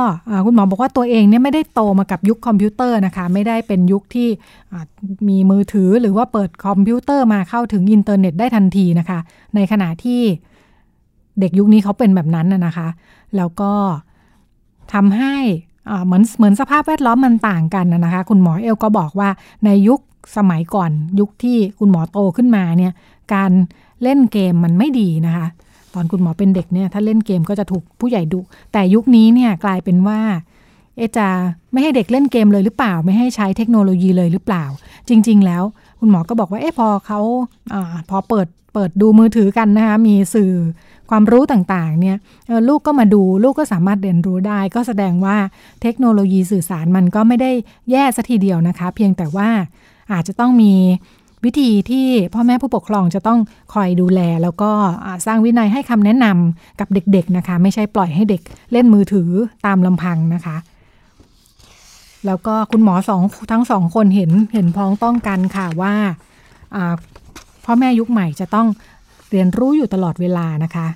[0.46, 4.30] คุณหมอบอกว่าตัวเองเนี่ยไม่ได้โตมากับยุคคอมพิวเตอร์นะคะ ไม่ได้เป็นยุคที่
[5.30, 9.20] มีมือถือหรือว่าเปิดคอมพิวเตอร์มาเข้าถึงอินเทอร์เน็ตได้ทันทีนะคะ
[9.56, 10.22] ในขณะที่
[11.40, 12.88] เด็กยุคนี้เขาเป็นแบบนั้นนะคะ
[13.38, 13.72] แล้วก็
[14.94, 15.36] ทำให้
[16.06, 19.30] เหมือนเหมือนสภาพแวดล้อมมันต่างกันนะคะ คุณหมอเอลก็บอกว่า
[19.66, 20.00] ในยุค
[20.38, 22.94] สมัยก่อนยุคที่คุณหมอโตขึ้นมาเนี่ย
[23.34, 23.52] การ
[24.04, 25.48] เล่นเกมมันไม่ดีนะคะ
[25.94, 28.40] ตอนคุณหมอเป็นเด็กเนี่ยถ้าเล่นเกมก็จะถูกผู้ใหญ่ดุ
[28.74, 30.20] แต่ยุคนี้เนี่ยกลายเป็นว่า
[30.98, 31.28] เอจะ
[31.72, 34.66] ไม่ให้เด็กเล่นเกมเลยหรือเปล่า ไม่ให้ใช้เทคโนโลยีเลยหรือเปล่า
[35.10, 35.64] จริง ๆ แล้ว
[36.00, 37.20] คุณหมอก็บอกว่าเอ๊ะพอเขา
[37.74, 37.76] อ
[38.10, 40.52] พอเปิดเปิดดูมือถือกันนะคะมีสื่อ
[41.10, 42.18] ความรู้ต่างๆเนี่ย
[42.68, 45.38] ลูกก็มาดูลูกก็สามารถเรียนรู้ได้ ก็แสดงว่า
[45.82, 47.52] เทคโนโลยีสื่อสารมันก็ไม่ได้
[47.92, 49.50] แย่สัทีเดียวนะคะ เพียงแต่ว่า
[50.12, 50.74] อาจจะต้องมี
[51.46, 53.40] วิธีที่พ่อแม่ผู้ปกครองจะต้อง
[53.74, 54.72] คอยดูแล แล้วก็
[55.26, 58.42] สร้างวินัยให้คำแนะนำกับเด็กๆนะคะ ไม่ใช่ปล่อยให้เด็ก
[58.72, 59.30] เล่นมือถือ
[59.66, 60.58] ตามลำพังนะคะ
[62.26, 65.94] แล้วก็คุณหมอสองทั้งสองคนเห็นเห็นพ้องต้องกันค่ะว่า
[67.66, 68.68] พ่อแม่ยุคใหม่จะต้อง
[69.32, 70.88] เรียนรู้อยู่ตลอดเวลานะคะ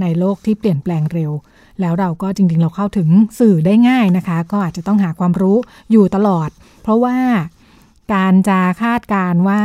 [0.00, 1.32] ในโลกที่เปลี่ยนแปลงเร็ว
[1.80, 5.56] แล้วเราก็จริงๆ เราเข้าถึงสื่อได้ง่ายนะคะ ก็อาจจะต้องหาความรู้
[5.90, 6.48] อยู่ตลอด
[6.82, 7.16] เพราะว่า
[8.14, 9.62] การจะคาดการว่า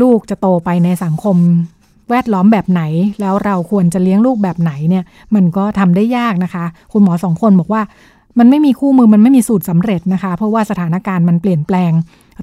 [0.00, 1.36] ลูกจะโตไปในสังคม
[2.10, 2.82] แวดล้อมแบบไหน
[3.20, 7.82] แล้วเราควรจะเลี้ยงลูกแบบไหนเนี่ย มันก็ทำได้ยากนะคะ คุณหมอสองคนบอกว่า
[8.38, 11.92] มันไม่มีคู่มือมันไม่มีสูตรสำเร็จนะคะ เพราะว่าสถานการณ์มันเปลี่ยนแปลง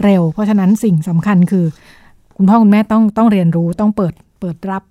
[0.04, 1.66] เร็ว เพราะฉะนั้นสิ่งสำคัญคือ
[2.38, 4.84] คุณพ่อคุณแม่ต้องต้องเรียนรู้ต้องเปิดเปิดรับ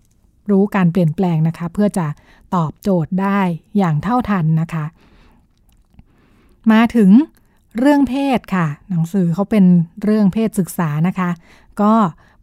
[0.50, 2.06] รู้การเปลี่ยนแปลงนะคะ เพื่อจะ
[2.54, 3.40] ตอบโจทย์ได้
[3.76, 4.84] อย่างเท่าทันนะคะ
[6.72, 7.10] มาถึง
[7.78, 9.64] เรื่องเพศค่ะ หนังสือเขาเป็น
[10.02, 11.30] เรื่องเพศศึกษานะคะ
[11.80, 11.92] ก็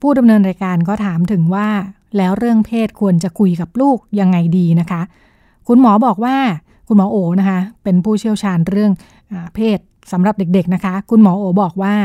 [0.01, 1.67] ผู้ดำเนินรายการก็ถามถึงว่า
[2.17, 5.01] แล้วเรื่องเพศควรจะคุยกับลูกยังไงดีนะคะ
[5.67, 6.37] คุณหมอบอกว่า
[6.87, 8.91] คุณหมอโอนะคะ เป็นผู้เชี่ยวชาญเรื่อง
[9.31, 9.79] อเพศ
[10.11, 11.95] สำหรับเด็กๆนะคะ คุณหมอโอบอกว่า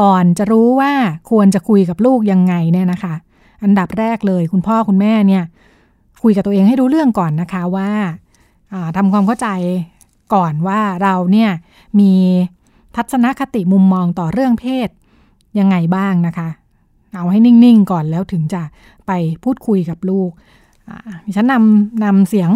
[0.00, 0.92] ก่อนจะรู้ว่า
[1.30, 3.14] ควรจะคุยกับลูกยังไงเนี่ยนะคะ
[3.62, 5.44] อันดับแรกเลย คุณพ่อคุณแม่เนี่ย
[6.22, 7.90] คุยกับตัวเองให้รู้เรื่องก่อนนะคะว่า
[8.96, 9.48] ทำความเข้าใจ
[10.34, 11.50] ก่อนว่าเราเนี่ย
[12.00, 12.12] มี
[12.96, 14.88] ทัศนคติมุมมองต่อเรื่องเพศ
[15.58, 16.48] ยังไงบ้างนะคะ
[17.14, 18.62] เอาให้นิ่งๆก่อนแล้วถึงจะ
[19.06, 19.12] ไป
[19.44, 20.30] พูดคุยกับลูก
[21.36, 22.50] ฉันนำนำเสียง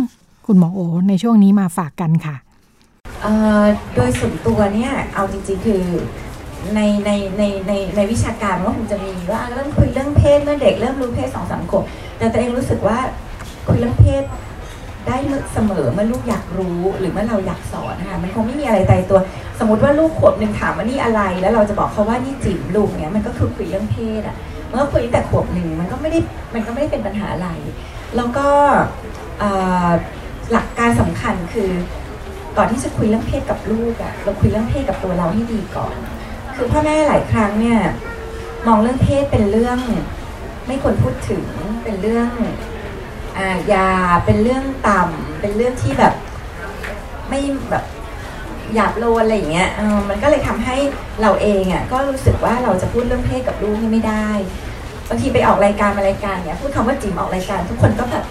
[0.47, 2.37] คุณหมอโอในช่วงนี้มาฝากกันค่ะ
[3.95, 5.83] โดยส่วนตัวเนี่ยเอาจริงๆคือ
[6.75, 11.85] ในในในในในวิชาการว่าคงจะมีว่าเริ่มคุยเรื่องเพศเมื่อเด็กเริ่มรู้เพศสองสามขวบ
[12.19, 12.99] แต่ตัวเองรู้สึกว่า
[13.67, 14.25] คุยเรื่องเพศ
[15.07, 15.17] ได้
[15.53, 19.19] เสมอเมื่อลูกอยากรู้หรือเมื่อเราอยากสอนนะคะมันคงไม่มีอะไรตายตัว
[19.59, 24.37] สมมติว่าลูกขวบหนึ่งถามว่านี่อะไร แล้วเราจะบอกเขาว่านี่จิ๋มลูกเนี้ยมันก็คือคุยเรื่องเพศอะ
[24.69, 26.19] เมื่อคุยแต่ขวบหนึ่งมันก็ไม่ได้
[26.55, 27.49] มันก็ไม่ได้เป็นปัญหาอะไร
[28.17, 28.47] แล้วก็
[30.53, 31.71] หลักการสำคัญคือ
[32.57, 35.95] ก่อนที่จะคุยเรื่องเพศกับลูกอะเราคุยเรื่องเพศกับตัวเราให้ดีก่อน
[36.57, 37.79] คือพ่อแม่หลายครั้งเนี่ย
[38.67, 39.79] มองเรื่องเพศเป็นเรื่อง
[40.67, 41.45] ไม่ควรพูดถึง
[41.85, 42.31] เป็นเรื่อง
[43.39, 43.89] อายา
[44.25, 46.15] เป็นเรื่องต่ำเป็นเรื่องที่แบบ
[47.29, 47.41] ไม่
[47.71, 47.85] แบบ
[48.75, 49.71] หยาบโลนอะไรอย่างเงี้ย
[50.09, 50.77] มันก็เลยทำให้
[51.23, 54.29] เราเองอะก็รู้สึกว่าเราจะพูดเรื่องเพศกับลูกไม่ได้
[55.09, 58.25] บางทีไปออกรายการมารายการเนี้ยพูดคำว่าจิ๋มออกรายการ ทุกคนก็แบบ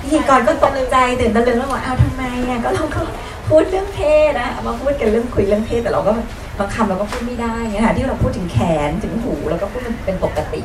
[0.00, 3.00] พิธีกรก็ตกใจตื่นตะลึงแล้วว่าอ้าวทำไมอะก็เราก็
[3.48, 6.12] พูดเรื่องเพศนะมาพูดกันเรื่องคุยเรื่องเพศแต่เราก็
[6.58, 10.60] บางคำเราก็พูดไม่ได้ไงค่ะที่เราพูดถึงแขนถึงหูเราก็พูดเป็นปกติ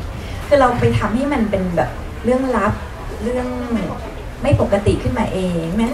[0.47, 1.89] คือเราไปทำให้มันเป็นแบบ
[2.25, 2.73] เรื่องลับ
[3.23, 3.47] เรื่อง
[4.41, 5.93] ไม่ปกติขึ้นมาเองนั้น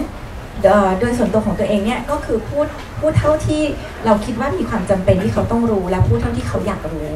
[1.00, 2.66] โดยส่วนตัวของตัวเองเนี่ยก็คือพูด
[3.00, 3.62] พูดเท่าที่
[4.04, 7.08] เราคิดว่ามีความจำเป็นที่เขาต้องรู้ และพูดเท่าที่เขาอยากรู้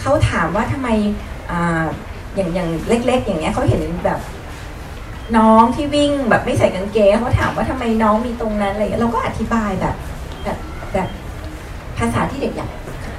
[0.00, 0.88] เขาถามว่าทำไม
[2.36, 4.20] อย่างอย่างเล็ก ๆ อย่างเงี้ยเขาเห็นแบบ
[5.36, 9.94] น้องที่วิ่งแบบไม่ใส่กางเกงเขาถามว่าทำไมน้องมีตรงนั้นอะไรเราก็อธิบายแบบ
[10.44, 10.58] แบบ
[10.92, 11.08] แบบ
[11.98, 12.70] ภาษาที่เด็กอยาก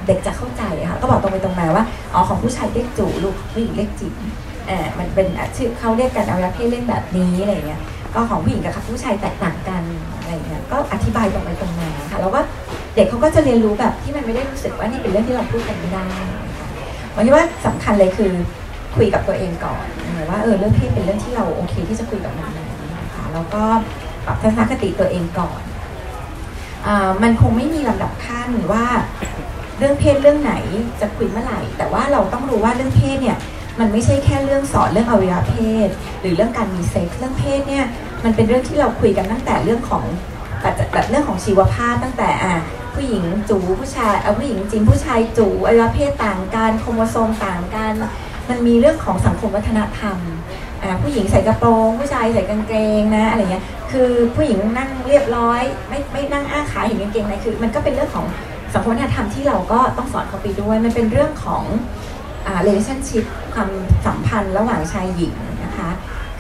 [0.08, 4.16] เด็กจะเข้าใจค่ะก็บอกตรงไปตรงมาว่าอ๋อของผู้ชายเรียกจูลูกผู้หญิงเรียกจิ๋ม
[4.70, 7.82] อ่ามันเป็นชื่อเขาเรียกกันเอวัยวะเพศเล่นแบบนี้อะไรเงี้ย
[8.14, 9.84] ก็ของผู้หญิงกับผู้ชายแตกต่างกัน
[10.20, 12.40] อะไรเงี้ยก็อธิบายตรงไปตรงมาค่ะแล้วก็
[12.96, 16.08] เด็กเขาก็จะเรียนรู้แบบที่มันไม่ได้รู้สึกว่านี่เป็นเรื่องที่เราพูดกันไม่ได้
[17.16, 18.32] วันนี้ว่าสำคัญเลยคือ
[18.96, 19.86] คุยกับตัวเองก่อน
[20.30, 23.64] ว่าเออเรื่องเพศเป็นเรื่องที่เราโอเคที่จะคุยกับมันนะคะแล้วก็
[24.26, 25.62] ปรับทัศนคติตัวเองก่อน
[27.24, 28.86] มันคงไม่มีลำดับขั้นว่า
[29.78, 30.54] เรื่องเพศเรื่องไหน
[31.02, 33.38] จะคุยเมื่อไหร่ แต่ว่าเราต้องรู้ว่าเรื่องเพศเนี่ย
[33.80, 35.90] มันไม่ใช่แค่เรื่องสอนเรื่องอวัยวะเพศ
[36.22, 37.86] หรือเรื่องการมีเซ็กซ์เรื่องเพศเนี่ย
[38.24, 40.04] มันเป็นเรื่องที่เราคุยกันตั้งแต่เรื่องของ
[40.94, 42.56] แบบเรื่องของชีวภาพตั้งแต่อะ
[42.94, 47.94] ผู้หญิงจูผู้ชายเอาผู้หญิงจริงผู้ชายจูอวัยวะเพศต่างกันโครโมโซมต่างกัน
[48.50, 50.18] มันมีเรื่องของสังคมวัฒนธรรม
[51.02, 58.26] ผู้หญิงใส่กระโปรง ผู้ชายใส่กางเกงนะอะไรเงี้ยคือผู้หญิงนั่งเรียบร้อย ไม่ไม่นั่งอ้าขาเห็นกางเกงในคือ มันก็เป็นเรื่องของ
[58.74, 61.64] สังคมวัฒนธรรมที่เราก็ต้องสอนเขาไปด้วยมันเป็นเรื่องของ
[62.48, 63.70] อ่า relationship ความ
[64.06, 65.34] สัมพันธ์ระหว่างชายหญิง
[65.66, 65.90] นะคะ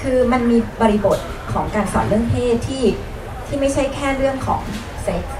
[0.01, 1.17] คือมันมีบริบท
[1.53, 2.83] ของการสอนเรื่องเพศที่
[3.47, 4.61] ที่ไม่ใช่แค่เรื่องของ
[5.03, 5.35] เซ็กส์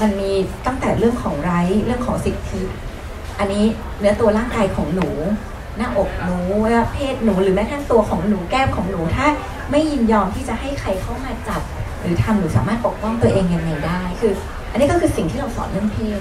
[0.00, 0.32] มันมี
[0.66, 1.52] ตั้งแต่เรื่องของไร
[1.84, 2.62] เรื่องของสิทธิ
[3.38, 3.64] อันนี้
[4.00, 5.08] เนื้อตัวร่างกายของหนู
[5.78, 6.38] หน้าอกหนู
[6.92, 9.26] เพศหนูหรือแม้กระทั่งตัวของหนูแก้มของหนูถ้า
[9.70, 11.62] ไม่ยินยอมที่จะให้ใครเข้ามาจับ
[12.00, 14.32] หรือทำหนูสามารถปกป้องตัวเองยังไงได้ คือ
[14.72, 16.20] อันนี้ก็คือสิ่งที่เราสอนเรื่องเพศ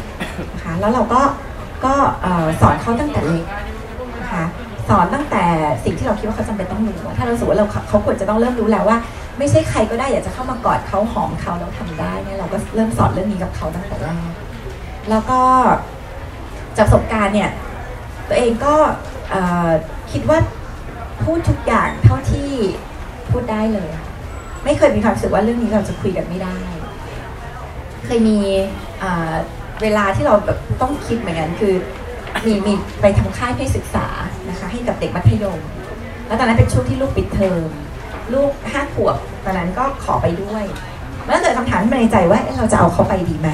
[0.53, 1.21] นะคะแล้วเราก็
[1.85, 1.93] ก็
[2.61, 3.45] สอนเขาตั้งแต่เล็ก
[4.19, 4.43] นะคะ
[4.89, 5.43] สอนตั้งแต่
[5.83, 8.97] สิ่งที่เราคิดว่าเขาจำเป็นต้องรู้ถ้าเราสูว่าเราเขาควรจะต้องเริ่มรู้แล้วว่า
[9.37, 14.31] ไม่ใช่ใครก็ได้อยากจะเข้ามากอดเขาหอมเขาแล้วทำได้เนี่ยเราก็เริ่มสอนเรื่องนี้กับเขาตั้งแต่แรก
[15.09, 15.39] แล้วก็
[16.77, 17.49] จากประสบการณ์เนี่ย
[18.27, 18.73] ตัวเองก็
[20.11, 20.39] คิดว่า
[21.23, 22.49] พูดทุกอย่างเท่าที่
[23.29, 23.89] พูดได้เลย
[24.63, 26.57] ไม่เคยมีความรู้สึกว่าเรื่องนี้เราจะคุยกันไม่ได้
[28.05, 28.37] เคยมี
[29.81, 31.75] เวลาที่เราแบบต้องคิดเหมือนกันคือ
[32.45, 34.07] มีมีไปทำค่ายเพศศึกษา
[34.49, 35.59] นะคะให้กับเด็กมัธยม
[36.27, 37.67] แล้วตอนนั้นเป็นช่วงที่ลูกปิดเทอม
[38.33, 40.63] ลูกห้าขวบตอนนั้นก็ขอไปด้วย
[41.27, 43.49] แล้วเกิดคำถามในใจว่าเราจะเอาเขาไปดีไหม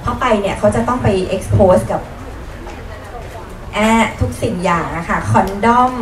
[0.00, 2.00] เพราะไปเนี่ยเขาจะต้องไป expose กับ
[3.74, 3.78] แอ
[4.20, 5.92] ทุกสิ่งอย่างนะคะคอนดอม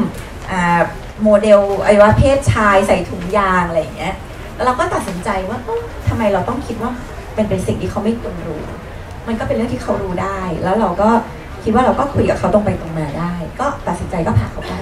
[1.22, 4.14] โมเดลไอว่าเพศชายใส่ถุงยางอะไรอย่างเงี้ย
[4.54, 5.59] แล้วเราก็ตัดสินใจว่า
[6.09, 6.90] ทำไมเราต้องคิดว่า
[7.35, 8.62] เป็นเป็นสิ่งที่เขาไม่ควรรู้
[9.26, 11.09] มันก็เป็นเรื่องที่เขารู้ได้ แล้วเราก็
[11.62, 14.74] คิดว่าเราก็คุยกับเขาตรงไปตรงมาได้ ก็ตัดสินใจก็พาเขาไป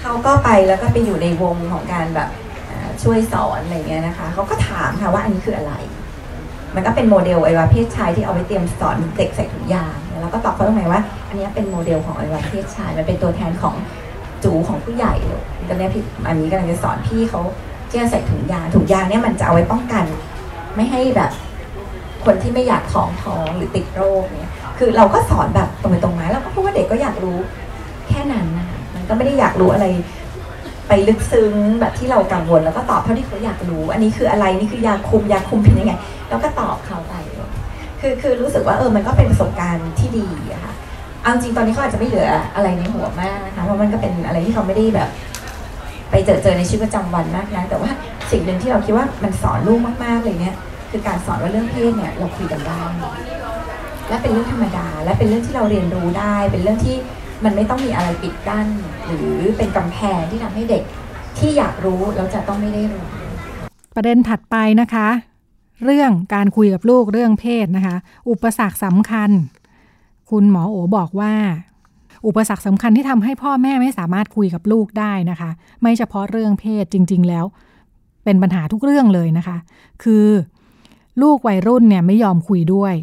[0.00, 2.28] เขาก็ไปแล้วก็ไปอยู่ในวงของการแบบ
[3.02, 5.74] ช่วยสอนอะไรเงี้ยนะคะเขาก็ถามค่ะว่าอันนี้คืออะไร
[6.74, 13.74] มันก็เป็นโมเดลอวัยวะเพศชายที่เอาไปเตรียมสอนเด็กใส่ถุงยาง แล้วก็ตอบเขาตรงไหนว่า อันนี้เป็นโมเดลของอวัยวะเพศชาย มันเป็นตัวแทนของ
[14.44, 17.40] จูของผู้ใหญ่เลยตอนนี้พี่อันนี้กำลังจะสอนพี่เขา
[17.88, 20.04] ที่จะใส่ถุงยางถุงยางเนี่ยมันจะเอาไว้ป้องกัน
[20.76, 21.30] ไม่ให้แบบ
[22.24, 27.38] คนที่ไม่อยากท้องท้องหรือติดโรคเนี่ย คือเราก็สอนแบบตรงไปตรงมาแล้วก็เพราะว่าเด็กก็อยากรู้
[28.08, 29.86] แค่นั้นนะมันก็ไม่ได้อยากรู้อะไร
[30.88, 35.92] ไปลึกซึ้งแบบที่เรากังวลแล้วก็ตอบเท่าที่เขาอยากรู้ อันนี้คืออะไรนี่คือยาคุมยาคุมเป็นยังไง
[36.28, 37.14] แล้วก็ตอบเขาไป
[38.06, 40.72] คือคือรู้สึกว่าเออมันก็เป็นประสบการณ์ที่ดีอะค่ะ
[41.22, 45.08] เอาจริงตอนนี้เขาอาจจะไม่เหลืออะไรในหัวมากนะคะเพราะมันก็เป็นอะไรที่เขาไม่ได้แบบ
[46.10, 47.90] ไปเจอเจอในชีวิตประจำวันมากนะแต่ว่า
[48.30, 50.56] สิ่งหนึ่งที่เราคิดว่ามันสอนลูกมากๆเลยเนี่ย
[50.90, 52.82] คือการสอนว่าเรื่องเพศเนี่ยเราคุยกันได้
[54.08, 56.96] และเป็นเรื่องธรรมดา และเป็นเรื่องที่เราเรียนรู้ได้ เป็นเรื่องที่
[57.44, 58.66] มันไม่ต้องมีอะไรปิดกั้น
[59.06, 60.82] หรือเป็นกำแพงที่ทำให้เด็ก
[61.38, 63.06] ที่อยากรู้แล้วจะต้องไม่ได้รู้
[63.94, 65.08] ประเด็นถัดไปนะคะ
[65.84, 67.96] เรื่องการคุยกับลูกเรื่องเพศนะคะ
[68.30, 69.30] อุปสรรคสำคัญ
[70.30, 71.34] คุณหมอโอบอกว่า
[72.26, 75.50] อุปสรรคสำคัญที่ทำให้พ่อแม่ไม่สามารถคุยกับลูกได้นะคะ
[75.82, 77.44] ไม่เฉพาะเรื่องเพศจริง ๆ แล้ว
[78.24, 79.56] เป็นปัญหาทุกเรื่องเลยนะคะ
[80.02, 80.26] คือ
[81.22, 82.94] ลูกวัยรุ่นเนี่ยไม่ยอมคุยด้วย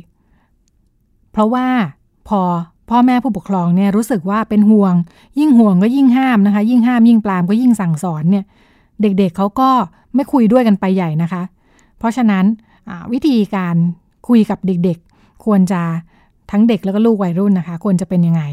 [1.31, 1.67] เพราะว่า
[2.27, 2.41] พอ
[2.89, 4.93] พ่อแม่ผู้ปกครองเนี่ยรู้สึกว่าเป็นห่วง
[5.39, 8.45] ยิ่งห่วงก็ยิ่งห้ามนะคะ ยิ่งห้ามยิ่งปรามก็ยิ่งสั่งสอนเนี่ย
[9.01, 9.69] เด็กๆเเขาก็
[10.15, 11.41] ไม่คุยด้วยกันไปใหญ่นะคะ
[12.03, 12.45] เพราะฉะนั้น
[13.13, 13.75] วิธีการ
[14.27, 15.81] คุยกับเด็กๆ ควรจะ
[16.51, 18.43] ทั้งเด็กแล้วก็ลูกวัยรุ่นนะคะ ควรจะเป็นยังไง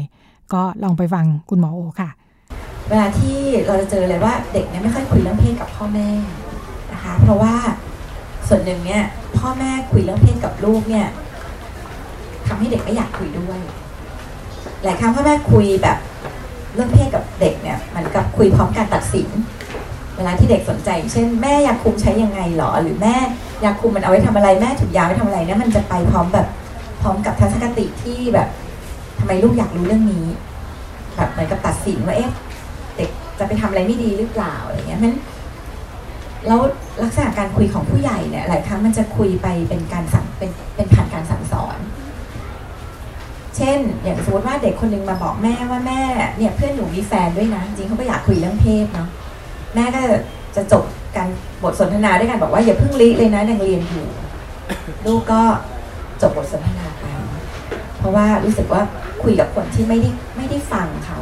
[0.53, 2.09] ก็ลองไปฟังคุณหมอโอค่ะ
[2.89, 6.09] เวลาที่เราจะเจอเลยว่าเด็กเนี่ยไม่ค่อยคุยเรื่องเพศกับพ่อแม่
[6.93, 7.53] นะคะ เพราะว่า
[8.47, 9.03] ส่วนหนึ่งเนี่ย
[9.37, 11.07] พ่อแม่คุยเรื่องเพศกับลูกเนี่ย
[12.47, 13.59] ทำให้เด็กไม่อยากคุยด้วย
[14.83, 15.97] หลายครั้งพ่อแม่คุยแบบ
[16.73, 19.29] เรื่องเพศกับเด็กเนี่ยมันกับคุยพร้อมการตัดสิน
[20.15, 23.15] เวลาที่เด็กสนใจ เช่นแม่อยากคุมใช้ยังไงหรอ หรือแม่
[23.61, 26.47] อยากคุมมันเอาไว้ทำอะไรแม่ถูกยาไว้ทำอะไรเนี่ยมันจะไปพร้อมแบบ
[27.01, 28.47] พร้อมกับทัศนคติที่แบบ
[29.19, 30.25] ทำไมลูกอยากรู้เรื่องนี้
[31.15, 32.31] แบบเหมือนกับตัดสินว่าเอ๊ะ
[32.97, 35.13] เด็กจะไปทำอะไรไม่ดีหรือเปล่าอะไรเงี้ยมัน
[36.47, 36.59] แล้ว
[37.03, 41.77] ลักษณะการคุยของผู้ใหญ่เนี่ยหลายครั้งมันจะคุยไปเป็นการสั่งเป็นเป็นผ่านการสั่งสอน
[43.57, 46.01] เช่น อย่างสมมติว่าเด็กคนนึงมาบอกแม่ว่าแม่
[46.37, 49.07] เนี่ยเพื่อนหนูมีแฟนด้วยนะ จริงเขาก็อยากคุยเรื่องเพศเนาะ
[49.75, 50.01] แม่ก็
[50.55, 50.83] จะจบ
[51.17, 51.27] การ
[51.63, 54.05] บทสนทนาด้วยกันบอกว่าอย่าเพิ่งลิเลยนะยังเรียนอยู่
[55.05, 55.41] ลูกก็
[56.21, 57.05] จบบทสนทนาไป
[57.97, 58.81] เพราะว่ารู้สึกว่า
[59.23, 61.19] คุยกับคนที่ไม่ได้ไม่ได้ฟังเขา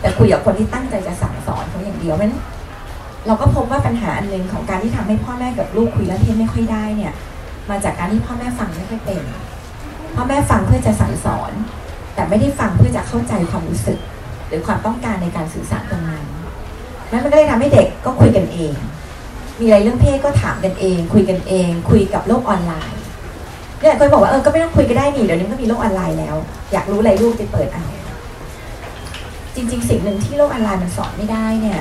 [0.00, 2.32] แต่คุยกับคนที่ตั้งใจจะสั่งสอนเขาอย่างเดียวมัน
[3.26, 7.12] เราก็พบว่าปัญหาอันหนึ่งของการที่ทำให้พ่อแม่กับลูกคุยเรื่องเพศไม่ค่อยได้เนี่ย
[7.70, 9.22] มาจากการที่พ่อแม่ฟังไม่ค่อยเป็น
[10.14, 11.52] พ่อแม่ฟังเพื่อจะสั่งสอน
[12.14, 13.98] แต่ไม่ได้ฟังเพื่อจะเข้าใจความรู้สึก
[14.48, 16.24] หรือความต้องการในการสื่อสารตรงนั้น
[17.12, 18.72] นั้นมันก็เลยทำให้เด็กก็คุยกันเอง
[19.60, 23.00] มีอะไรเรื่องเพศก็ถามกันเอง คุยกันเอง คุยกับโลกออนไลน์
[23.80, 26.36] เนี่ยคนบอกว่าเออก็ไม่ต้องคุยก็ได้นี่เดี๋ยวนี้ก็มีโลกออนไลน์แล้ว
[26.72, 27.84] อยากรู้อะไรลูกไปเปิดเอา
[29.56, 31.80] จริง ๆ สิ่งหนึ่งที่โลกออนไลน์มันสอนไม่ได้เนี่ย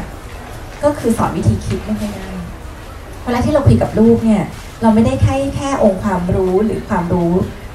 [0.83, 2.29] ก็คือสอนวิธีคิดไม่ค่อยได้
[3.23, 4.43] เวลาที่เราคุยกับลูกเนี่ย
[4.81, 7.31] เราไม่ได้แค่แค่องค์ความรู้หรือความรู้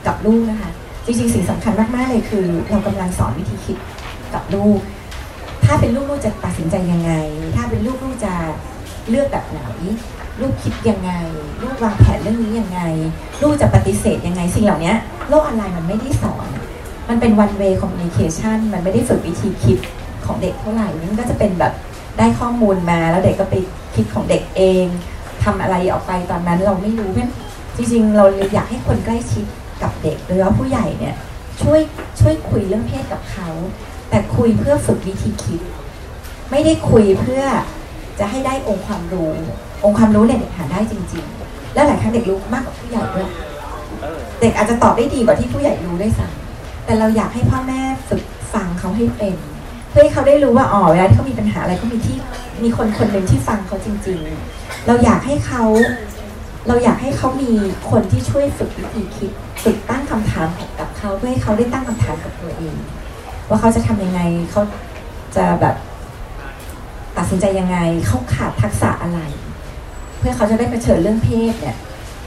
[0.06, 0.70] กับลูกนะคะ
[1.04, 3.76] จริง ๆ สิ่งสำคัญมากๆเลยคือ เรากำลังสอนวิธีคิด
[4.34, 4.78] กับลูก
[5.66, 7.12] ถ้าเป็นลูกลูกจะตัดสินใจยังไง
[7.57, 8.35] ถ้าเป็นลูกลูกจะ
[9.11, 9.61] เลือกแบบไหน
[10.40, 11.11] ลูกคิดยังไง
[11.62, 12.81] ลูกวางแผนเรื่องนี้ยังไง
[13.42, 14.92] ลูกจะปฏิเสธยังไง สิ่งเหล่านี้
[15.29, 16.48] โลกออนไลน์มันไม่ได้สอน
[17.09, 19.79] มันเป็น one way communication มันไม่ได้ฝึกวิธีคิด
[20.26, 21.72] ของเด็กเท่าไหร่มันก็จะเป็นแบบ
[22.18, 23.55] ได้ข้อมูลมาแล้วเด็กก็ไป
[23.94, 24.87] คิดของเด็กเอง
[25.44, 27.31] ทำอะไรออกไปตอนนั้นเราไม่รู้เพราะ
[27.76, 28.24] จริงๆ เรา
[28.55, 29.44] อยากให้คนใกล้ชิด
[29.83, 31.14] กับเด็กหรือว่าผู้ใหญ่เนี่ย
[31.62, 31.81] ช่วย
[32.20, 33.48] ช่วยคุยเรื่องเพศกับเขา
[34.10, 35.60] แต่คุยเพื่อฝึกวิธีคิด
[36.50, 37.42] ไม่ได้คุยเพื่อ
[38.18, 39.32] จะให้ได้องค์ความรู้
[39.84, 43.28] องค์ความรู้เนี่ยเด็กหาได้จริง ๆ และหลายครั้งเด็กรู้มากกว่าผู้ใหญ่ด้วย
[44.40, 49.36] เด็กอาจจะตอบได้ดีกว่าที่ผู้ใหญ่รู้ได้ซ้ำแต่เราอยากให้พ่อแม่ฝึกฟังเขาให้เป็น
[49.90, 52.16] เพื่อให้เขาได้รู้ว่าอ๋อเวลาที่เขามีปัญหาอะไรเขามีที่
[52.64, 54.18] มีคนคนหนึ่งที่ฟังเขาจริง
[54.52, 55.62] ๆ เราอยากให้เขา
[56.68, 57.52] เราอยากให้เขามี
[57.90, 59.30] คนที่ช่วยฝึกวิธีคิด
[59.64, 60.48] ฝึกตั้งคำถาม
[60.80, 62.74] กับเขาเพื่อให้เขาได้ตั้งคำถามกับตัวเอง
[63.48, 64.62] ว่าเขาจะทำยังไงเขา
[65.37, 65.76] จะแบบ
[67.16, 69.20] ตัดสินใจยังไงเขาขาดทักษะอะไร
[70.18, 71.76] เพื่อเขาจะได้เผชิญเรื่องเพศเนี่ย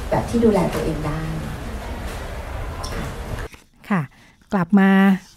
[0.09, 1.21] แบบที่ดูแลตัวเองได้
[3.89, 4.01] ค่ะ
[4.53, 4.89] กลับมา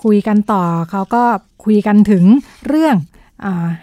[0.04, 1.24] คุยกันต่อเขาก็
[1.64, 2.24] คุยกันถึง
[2.68, 2.96] เรื่อง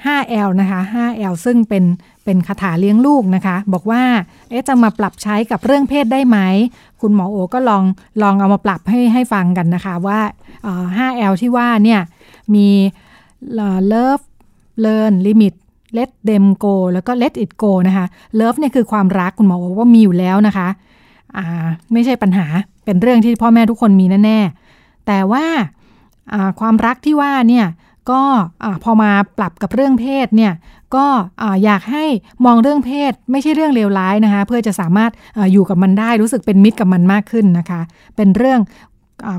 [0.05, 1.83] 5L นะคะ 5L ซึ่งเป็น
[2.29, 4.03] เป็นคาถาเลี้ยงลูกนะคะ บอกว่า
[4.49, 6.37] เอ๊ะจะมาปรับใช้กับเรื่องเพศได้ไหม
[7.01, 7.83] คุณหมอโอก็ลอง
[8.21, 10.19] ลองเอามาปรับให้ให้ฟังกันนะคะว่า
[10.97, 12.01] 5L ที่ว่าเนี่ย
[12.55, 12.67] มี
[13.91, 14.23] love
[14.83, 15.55] learn limit
[15.97, 18.05] let them go แล้วก็ let it go นะคะ
[18.39, 20.67] love เนี่ยคือความรักคุณหมอบอกว่ามีอยู่แล้วนะคะ
[21.37, 22.45] อ่าไม่ใช่ปัญหา
[22.85, 25.45] เป็นเรื่องที่พ่อแม่ทุกคนมีแน่ๆแต่ว่า
[26.59, 27.65] ความรักที่ว่าเนี่ย
[28.11, 28.21] ก็
[28.83, 30.53] พอมาปรับกับเรื่องเพศเนี่ย
[30.95, 31.05] ก็
[31.63, 32.05] อยากให้
[32.45, 35.11] มองเรื่องเพศไม่ใช่เรื่องเลวร้ายนะคะ เพื่อจะสามารถ
[35.53, 37.81] อยู่กับมันได้รู้สึกเป็นมิตรกับมันมากขึ้นนะคะ
[38.15, 38.59] เป็นเรื่อง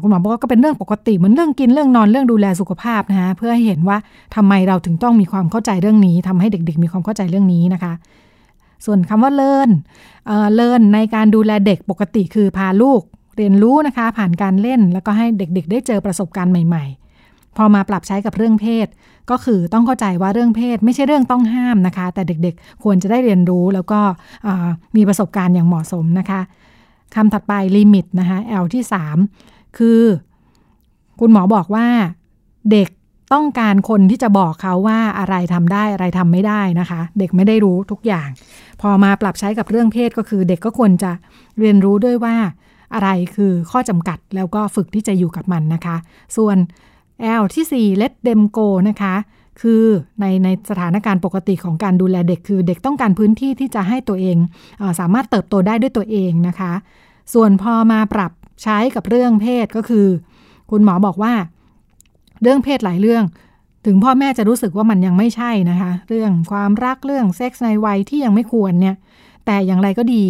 [0.03, 3.97] คุณหมอบอกว่าก็เป็นเรื่องปกติเหมือนเรื่องกินเรื่องนอนเรื่องดูแลสุขภาพนะคะเพื่อให้เห็นว่า
[4.37, 7.93] ทำไมเราถึงต้องมีความเข้าใจเรื่องนี้ทำให้เด็ก ๆ มีความเข้าใจเรื่องนี้นะคะ
[8.85, 9.71] ส่วนคำว่าเลิน
[10.55, 13.01] เลินในการดูแลเด็กปกติคือพาลูก
[13.37, 17.00] เรียนรู้นะคะ ผ่านการเล่นแล้วก็ให้เด็ก ๆ ได้เจอประสบการณ์ใหม่ ๆ
[17.57, 18.87] พอมาปรับใช้กับเรื่องเพศ
[19.31, 24.01] ก็คือต้องเข้าใจว่าเรื่องเพศ ไม่ใช่เรื่องต้องห้ามนะคะ แต่เด็กๆ ควรจะได้เรียนรู้แล้วก็
[24.97, 26.41] มีประสบการณ์อย่างเหมาะสมนะคะ
[27.15, 28.83] คำถัดไปลิมิตนะคะ L ที่
[29.31, 30.03] 3 คือ
[31.21, 31.87] คุณหมอบอกว่า
[32.73, 32.89] เด็ก
[33.33, 38.29] ต้องการคนที่จะบอกเขาว่าอะไรทำได้อะไรทำไม่ได้นะคะ เด็กไม่ได้รู้ทุกอย่าง
[38.81, 41.13] พอมาปรับใช้กับเรื่องเพศก็คือ เด็กก็ควรจะ
[41.59, 42.37] เรียนรู้ด้วยว่า
[42.95, 45.97] อะไรคือข้อจำกัดแล้วก็ฝึกที่จะอยู่กับมันนะคะ
[46.37, 46.57] ส่วน
[47.41, 49.15] L ที่ 4 let them go นะคะ
[49.61, 49.85] คือ
[50.21, 54.37] ในในสถานการณ์ปกติของการดูแลเด็ก คือเด็กต้องการพื้นที่ที่จะให้ตัวเอง
[54.81, 56.73] อสามารถเติบโตได้ด้วยตัวเองนะคะ
[57.35, 60.07] ส่วนพอมาปรับใช้กับเรื่องเพศก็คือ
[60.71, 61.35] คุณหมอบอกว่า
[62.43, 63.25] เรื่องเพศหลายเรื่อง
[63.87, 68.97] ถึงพ่อแม่จะรู้สึกว่ามันยังไม่ใช่นะคะ เรื่องความรักเรื่องเซ็กส์ในวัยที่ยังไม่ควรเนี่ย
[69.47, 70.25] แต่อย่างไรก็ดี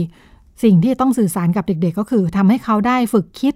[0.64, 3.55] สิ่งที่ต้องสื่อสารกับเด็ก ๆ ก็คือทำให้เขาได้ฝึกคิด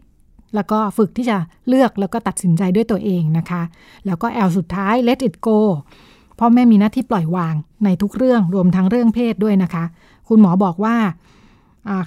[0.54, 1.36] แล้วก็ฝึกที่จะ
[1.68, 3.62] เลือกแล้วก็ตัดสินใจด้วยตัวเองนะคะ
[4.06, 5.58] แล้วก็แอลสุดท้าย let it go
[6.38, 9.84] พ่อแม่มีหน้าที่ปล่อยวางในทุกเรื่องรวมทั้งเรื่องเพศด้วยนะคะ
[10.28, 10.96] คุณหมอบอกว่า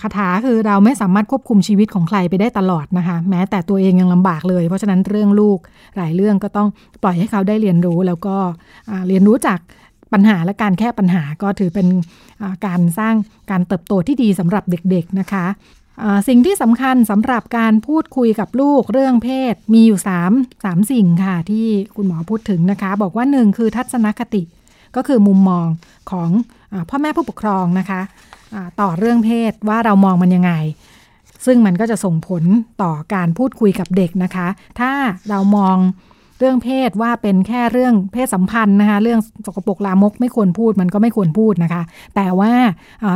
[0.01, 5.59] คาถาคือเราไม่สามารถควบคุมชีวิตของใครไปได้ตลอดนะคะ แม้แต่ตัวเองยังลำบากเลย เพราะฉะนั้นเรื่องลูก
[5.97, 6.67] หลายเรื่องก็ต้อง
[7.03, 8.35] ปล่อยให้เขาได้เรียนรู้ แล้วก็
[9.07, 9.59] เรียนรู้จาก
[10.13, 11.87] ปัญหาและการแก้ปัญหาก็ถือเป็น
[12.65, 13.15] การสร้าง
[13.51, 15.45] การเติบโตที่ดีสำหรับเด็กๆนะคะ
[16.27, 19.99] สิ่งที่สำคัญสำหรับการพูดคุยกับลูกเรื่องเพศมีอยู่
[20.31, 24.43] 3 3 สิ่งค่ะ ที่คุณหมอพูดถึงนะคะ บอกว่า 1 คือทัศนคติ
[24.95, 25.67] ก็คือมุมมอง
[26.11, 26.29] ของ
[26.73, 28.01] อพ่อแม่ผู้ปกครองนะคะ
[28.81, 30.53] ต่อเรื่องเพศว่าเรามองมันยังไง
[31.45, 32.43] ซึ่งมันก็จะส่งผล
[32.81, 34.47] ต่อการพูดคุยกับเด็กนะคะ
[34.79, 34.91] ถ้า
[35.29, 35.77] เรามอง
[36.39, 41.81] เรื่องเพศว่าเป็นแค่เรื่องเพศสัมพันธ์นะคะเรื่องสกปรกลามกไม่ควรพูดมันก็ไม่ควรพูดนะคะ
[42.15, 42.51] แต่ว่า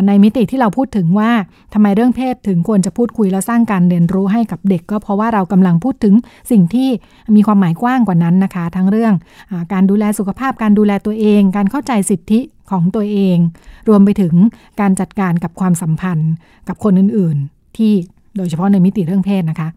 [0.07, 1.31] ในมิติที่เราพูดถึงว่า
[1.73, 6.13] ทำไมเรื่องเพศถึงควรจะพูดคุยแล้วสร้างการเรียนรู้ให้กับเด็ก ก็เพราะว่าเรากำลังพูดถึง
[6.51, 6.89] สิ่งที่
[7.35, 9.13] มีความหมายกว้างกว่านั้นนะคะ ทั้งเรื่อง
[9.51, 12.39] อการดูแลสุขภาพการดูแลตัวเอง การเข้าใจสิทธิ
[12.71, 13.37] ของตัวเอง
[13.89, 14.33] รวมไปถึง
[14.79, 16.31] การจัดการกับความสัมพันธ์
[16.67, 17.91] กับคนอื่นๆ ที่
[18.37, 19.69] โดยเฉพาะในมิติเรื่องเพศนะคะ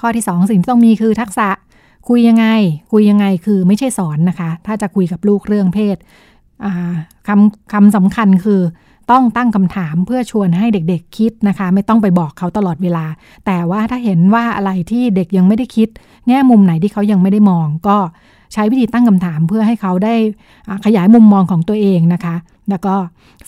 [0.00, 1.48] ข้อที่ 2 สิ่งที่ต้องมีคือทักษะ
[2.08, 2.46] คุยยังไง
[2.92, 5.96] คุยยังไงคือไม่ใช่สอนนะคะ ถ้าจะคุยกับลูกเรื่องเพศ
[7.28, 8.60] คำคำสำคัญคือ
[9.10, 13.06] ต้องตั้งคำถามเพื่อชวนให้เด็กๆคิดนะคะ ไม่ต้องไปบอกเขาตลอดเวลา
[13.46, 15.88] แต่ว่าถ้าเห็นว่าอะไรที่เด็กยังไม่ได้คิด
[16.28, 17.96] แง่มุมไหนที่เขายังไม่ได้มอง ก็
[18.52, 20.14] ใช้วิธีตั้งคำถามเพื่อให้เขาได้
[20.84, 22.36] ขยายมุมมองของตัวเองนะคะ
[22.70, 22.94] แล้วก็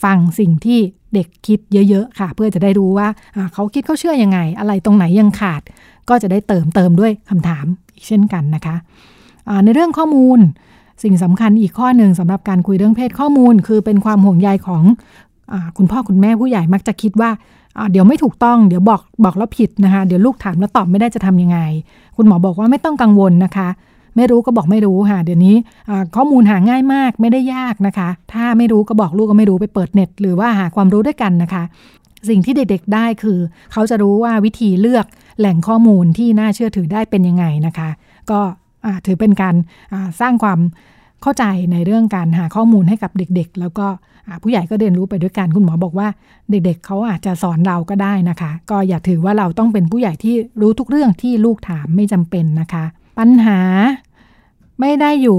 [0.03, 0.79] ฟังสิ่งที่
[1.15, 3.09] เด็กคิดเยอะๆค่ะ เพื่อจะได้รู้ว่า
[3.55, 5.63] เขาคิดเขาเชื่อยังไง อะไรตรงไหนยังขาด
[6.09, 8.77] ก็จะได้เติมเติมด้วยคำถามอีกเช่นกันนะคะ
[9.65, 10.39] ในเรื่องข้อมูล
[11.03, 14.83] สิ่งสำคัญอีกข้อหนึ่งสำหรับการคุยเรื่องเพศข้อมูล คือเป็นความห่วงใยของ
[15.53, 17.31] อคุณพ่อคุณแม่ผู้ใหญ่มักจะคิดว่า
[17.93, 21.59] เดี๋ยวไม่ถูกต้องเดี๋ยวบอกบอกแล้วผิดนะคะเดี๋ยวลูกถามแล้วตอบไม่ได้จะทํำยังไง
[22.17, 23.69] คุณหมอบอกว่าไม่ต้องกังวลนะคะ
[24.17, 25.57] ไม่รู้ก็บอกไม่รู้ค่ะ เดี๋ยวนี้
[26.17, 31.63] ข้อมูลหาง่ายมากไม่ได้ยากนะคะ ถ้าไม่รู้ก็บอกลูกก็ไม่รู้ไปเปิดเน็ต หรือว่าหาความรู้ด้วยกันนะคะ
[32.29, 33.39] สิ่งที่เด็กๆได้คือ
[33.73, 35.07] เขาจะรู้ว่าวิธีเลือก
[35.39, 37.91] แหล่งข้อมูลที่น่าเชื่อถือได้เป็นยังไงนะคะ
[38.31, 38.41] ก็
[39.07, 39.55] ถือเป็นการ
[40.21, 40.61] สร้างความ
[41.23, 43.87] เข้าใจในเรื่องการหาข้อมูลให้กับเด็กๆ แล้วก็
[44.43, 46.09] ผู้ใหญ่ก็เรียนรู้ไปด้วยกันคุณหมอบอกว่า
[46.51, 52.85] เด็กๆ เขาอาจจะสอนเราก็ได้นะคะ ก็อย่าถือว่าเราต้องเป็นผู้ใหญ่ที่รู้ทุกเรื่องที่ลูกถามไม่จำเป็นนะคะ
[53.19, 53.61] ปัญหา
[54.81, 55.39] ไม่ได้อยู่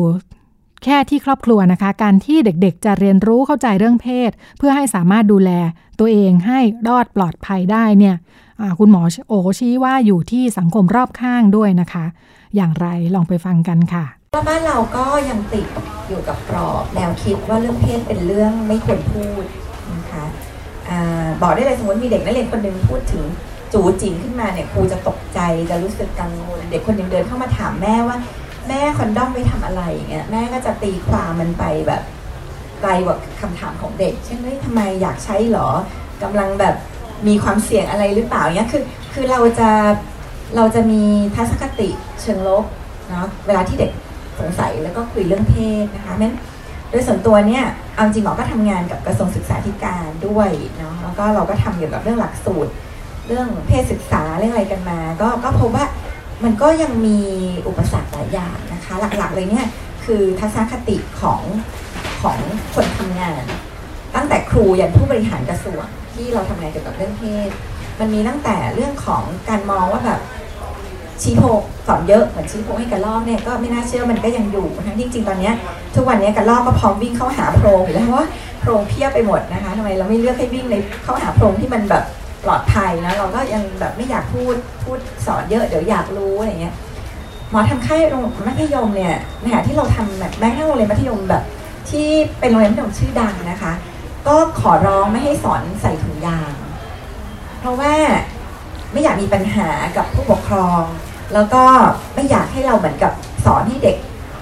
[0.83, 5.51] แค่ที่ครอบครัวนะคะ การที่เด็กๆ จะเรียนรู้เข้าใจเรื่องเพศ เพื่อให้สามารถดูแล
[5.99, 8.15] ตัวเองให้รอดปลอดภัยได้เนี่ย
[8.79, 12.05] คุณหมอโอชี้ว่าอยู่ที่สังคมรอบข้างด้วยนะคะ
[12.55, 15.67] อย่างไรลองไปฟังกันค่ะว่าบ้านเราก็ยังติด
[16.07, 19.43] อยู่กับกรอบแนวคิดว่าเรื่องเพศเป็นเรื่องไม่ควรพูด
[19.95, 20.25] นะคะ
[21.41, 23.25] บอกได้เลยสมมติมีเด็กนักเรียนคนหนึ่งพูดถึง
[23.73, 28.17] จูจิงขึ้นมาเนี่ยครูจะตกใจจะรู้สึกกังวลเด็กคนหนึ่งเดินเข้ามาถามแม่ว่า
[28.69, 32.01] แม่คอนดอมไปทำอะไรเงี้ยแม่ก็จะตีความมันไปแบบ
[32.81, 35.69] ไกลกว่าคำถามของเด็ก เช่นเฮ้ยทำไมอยากใช้หรอ
[36.23, 36.75] กำลังแบบ
[37.27, 39.69] มีความเสี่ยงอะไรหรือเปล่าเนี้ยคือคือเราจะ
[40.55, 41.03] เราจะมี
[41.35, 41.89] ทัศนคติ
[42.21, 42.65] เชิงลบ
[43.09, 43.91] เนาะเวลาที่เด็ก
[44.39, 46.35] สงสัยแล้วก็คุยเรื่องเพศนะคะนั้น
[46.89, 47.63] โดยส่วนตัวเนี่ย
[47.93, 52.71] เอาจริงหมอก็ทำงานกับกระทรวงศึกษาธิการด้วยเนาะแล้วก็เราก็ทำเกี่ยวกับเรื่องหลักสูตร
[53.27, 55.85] เรื่องเพศศึกษาเรื่องอะไรกันมา ก็ก็พบว่า
[56.43, 57.19] มันก็ยังมี
[57.67, 59.65] อุปสรรคหลายอย่างนะคะ หลักๆเลยเนี่ย
[60.05, 61.41] คือทัศนคติของ
[62.21, 62.37] ของ
[62.73, 63.43] คนทำงาน
[64.15, 67.49] ตั้งแต่ครูยันผู้บริหารกระทรวงที่เราทำงานเกี่ยวกับเรื่องเพศ
[67.99, 70.19] มันมีตั้งแต่เรื่องของการมองว่าแบบ
[71.21, 71.43] ชี้โพ
[71.87, 75.51] สอนเยอะเหมือนชี้โพให้กระลอกเนี่ยก็ไม่น่าเชื่อมันก็ยังอยู่ทั้งที่จริงตอนนี้
[75.95, 78.27] ทุกวันนี้กระลอกก็พร้อมวิ่งเข้าหาโพรงอยู่แล้วเพราะว่า
[78.59, 82.03] โพรงเพียบไปหมดนะคะทำไมเราไม่เลือกให้วิ่งในเข้าหาโพรงที่มันแบบ
[82.49, 86.75] ลอดภัยนะเราก็ยังแบบไม่อยากพูดพูดสอนเยอะเดี๋ยวอยากรู้อะไรเงี้ย
[87.51, 91.43] หมอทำค่ายโรงมัธยมเนี่ยนะคะที่เราทำแบบแม้กระทั่งโรงเรียนมัธยมแบบ
[91.89, 92.07] ที่
[92.39, 93.73] เป็นโรงเรียนมัธยมชื่อดังนะคะ
[94.27, 96.53] ก็ขอร้องไม่ให้สอนใส่ถุงยาง
[97.59, 97.93] เพราะว่า
[98.93, 100.81] ไม่อยากมีปัญหากับผู้ปกครอง
[101.33, 101.63] แล้วก็
[102.15, 103.11] ไม่อยากให้เราเหมือนกับ
[103.45, 103.97] สอนให้เด็ก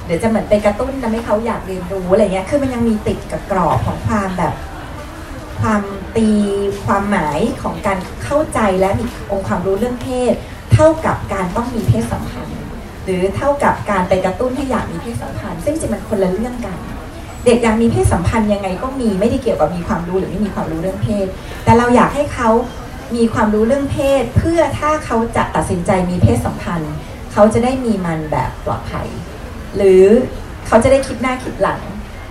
[0.06, 4.54] เดี๋ยวจะเหมือนไปกระตุ้นทำให้เขาอยากเรียนรู้อะไรเงี้ยคือมันยังมีติดกับกรอบของความแบบ
[5.62, 5.84] ความ
[6.18, 6.30] ตี
[6.86, 10.34] ความหมายของการเข้าใจและมีองค์ความรู้เรื่องเพศ
[10.74, 12.60] เท่ากับการต้องมีเพศสัมพันธ์
[13.06, 16.78] หรือเท่ากับการไปกระตุ้นให้อยากมีเพศสัมพันธ์ ซึ่งจริงมันคนละเรื่องกัน
[17.46, 21.28] เด็กอยากมีเพศสัมพันธ์ยังไงก็มีไม่ได้เกี่ยวกับมีความรู้หรือไม่มีความรู้เรื่องเพศ
[21.64, 22.50] แต่เราอยากให้เขา
[23.16, 26.94] มีความรู้เรื่องเพศ เพื่อถ้าเขาจะตัดสินใจมีเพศสัมพันธ์
[27.34, 29.08] เขาจะได้มีมันแบบปลอดภัย
[29.76, 30.04] หรือ
[30.68, 31.82] เขาจะได้คิดหน้าคิดหลัง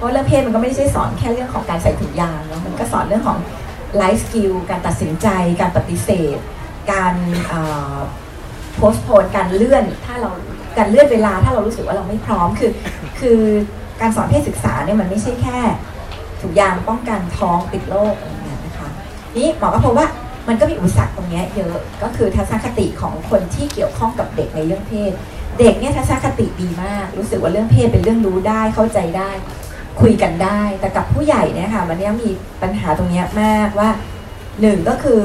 [0.05, 3.39] ราะเรื่องเพศมันก็ไม่ใช่สอนแค่เรื่องของการใส่ถุงยางเนาะมันก็สอนเรื่องของ
[3.97, 5.29] ไลฟ์สกิลการตัดสินใจ
[5.61, 6.39] การปฏิเสธ
[6.93, 7.15] การ
[8.77, 10.31] โพสโพนการเลื่อนถ้าเรา
[10.79, 12.73] การเลื่อนเวลาถ้าเรารู้สึกว่าเราไม่พร้อมคือ
[13.21, 13.41] คือ
[14.01, 15.59] การสอนเพศศึกษาเนี่ยมันไม่ใช่แค่
[16.41, 18.89] ถุงยางป้องกันท้องติดโรคอะไรอย่างเงี้ยนะคะ
[19.37, 20.07] นี่หมอก็พบว่า
[20.49, 25.13] มันก็มีอุปสรรคตรงนี้เยอะก็คือทัศนคติของคนที่เกี่ยวข้องกับเด็กในเรื่องเพศ
[25.59, 29.31] เด็กเนี่ยทัศนคติดีมาก รู้สึกว่าเรื่องเพศเป็นเรื่องรู้ได้เข้าใจได้
[30.01, 32.31] คุยกันได้ แต่กับผู้ใหญ่เนี่ยค่ะวันเนี้ยมี
[32.63, 33.91] ปัญหาตรงนี้มากว่า
[34.61, 35.25] หนึ่งก็คือ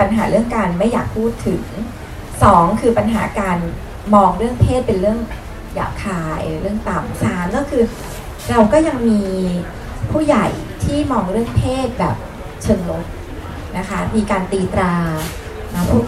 [0.00, 1.62] ปัญหาเรื่องการไม่อยากพูดถึง
[2.42, 3.58] สองคือปัญหาการ
[4.14, 5.18] มองเรื่องเพศเป็นเรื่อง
[5.74, 7.82] หยาบคายเรื่องต่ำสามก็คือ
[8.50, 9.22] เราก็ยังมี
[10.12, 10.46] ผู้ใหญ่
[10.84, 12.16] ที่มองเรื่องเพศแบบ
[12.62, 13.04] เชิงลบ
[13.78, 14.94] นะคะมีการตีตรา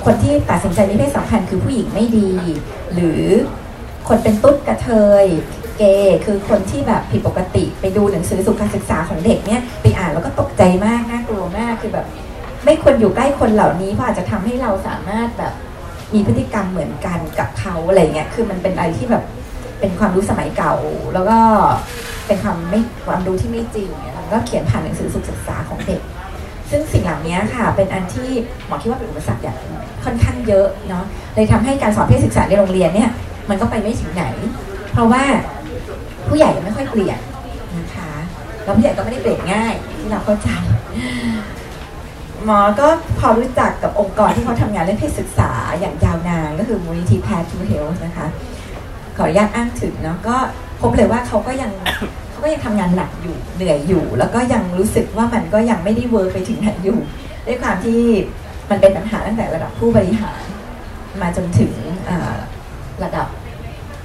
[0.05, 2.31] คนที่ตัดสินใจมีเพศสัมพันธ์คือผู้หญิงไม่ดี
[2.95, 3.23] หรือ
[4.09, 4.91] คนเป็นตุ๊ดกระเท
[5.23, 5.25] ย
[5.79, 12.07] เกย์คือคนที่แบบผิดปกติ ไปดูหนังสือสุขศึกษาของเด็กเนี่ยไปอ่านแล้วก็ตกใจมากน่ากลัวมากคือแบบ
[12.65, 15.53] ไม่ควรอยู่ใกล้คนเหล่านี้เพราะอาจจะทำให้เราสามารถแบบ
[16.15, 19.25] มีพฤติกรรมเหมือนกันกับเขาอะไรเงี้ยคือมันเป็นอะไรที่แบบ
[19.81, 20.75] เป็นความรู้สมัยเก่า
[21.15, 21.39] แล้วก็
[22.27, 26.01] เป็นความไม่ความรู้ที่ไม่จริงเนี่ยก็เขียนผ่านหนังสือสุขศึกษาของเด็ก
[26.71, 28.29] ซึ่งสิ่งเหล่านี้ค่ะ เป็นอันที่
[28.67, 29.59] หมอคิดว่าเป็นอุปสรรคอย่าง
[30.05, 31.05] ค่อนข้างเยอะเนาะ
[31.35, 33.11] เลยทำให้การสอนเพศศึกษาในโรงเรียนเนี่ย
[33.51, 34.25] มันก็ไปไม่ถึงไหน
[34.93, 35.23] เพราะว่า
[36.29, 37.19] ผู้ใหญ่ยังไม่ค่อยเปลี่ยน
[37.79, 38.13] นะคะ
[38.65, 40.49] แล้วผู้ใหญ่ก็ไม่ได้เปลี่ยนง่ายที่เราเข้าใจ
[42.45, 42.87] หมอก็
[43.19, 45.51] พอรู้จักกับองค์กรที่เขาทำงานเรื่องเพศศึกษา
[45.81, 48.27] อย่างยาวนานก็คือมูลนิธิแพธทูเฮลท์นะคะ
[49.17, 50.37] ขออนุญาตอ้างถึงเนาะก็
[50.81, 51.71] พบเลยว่าเขาก็ยัง
[52.31, 56.99] เขาก็ยังทำงานหนักอยู่เหนื่อยอยู่ แล้วก็ยังรู้สึกว่ามันก็ยังไม่ได้ work ไปถึงไหนอยู่
[57.47, 58.01] ด้วยความที่
[58.71, 60.43] มันเป็นปัญหาตั้งแต่ระดับผู้บริหาร
[61.23, 61.73] มาจนถึง
[63.05, 63.27] ระดับ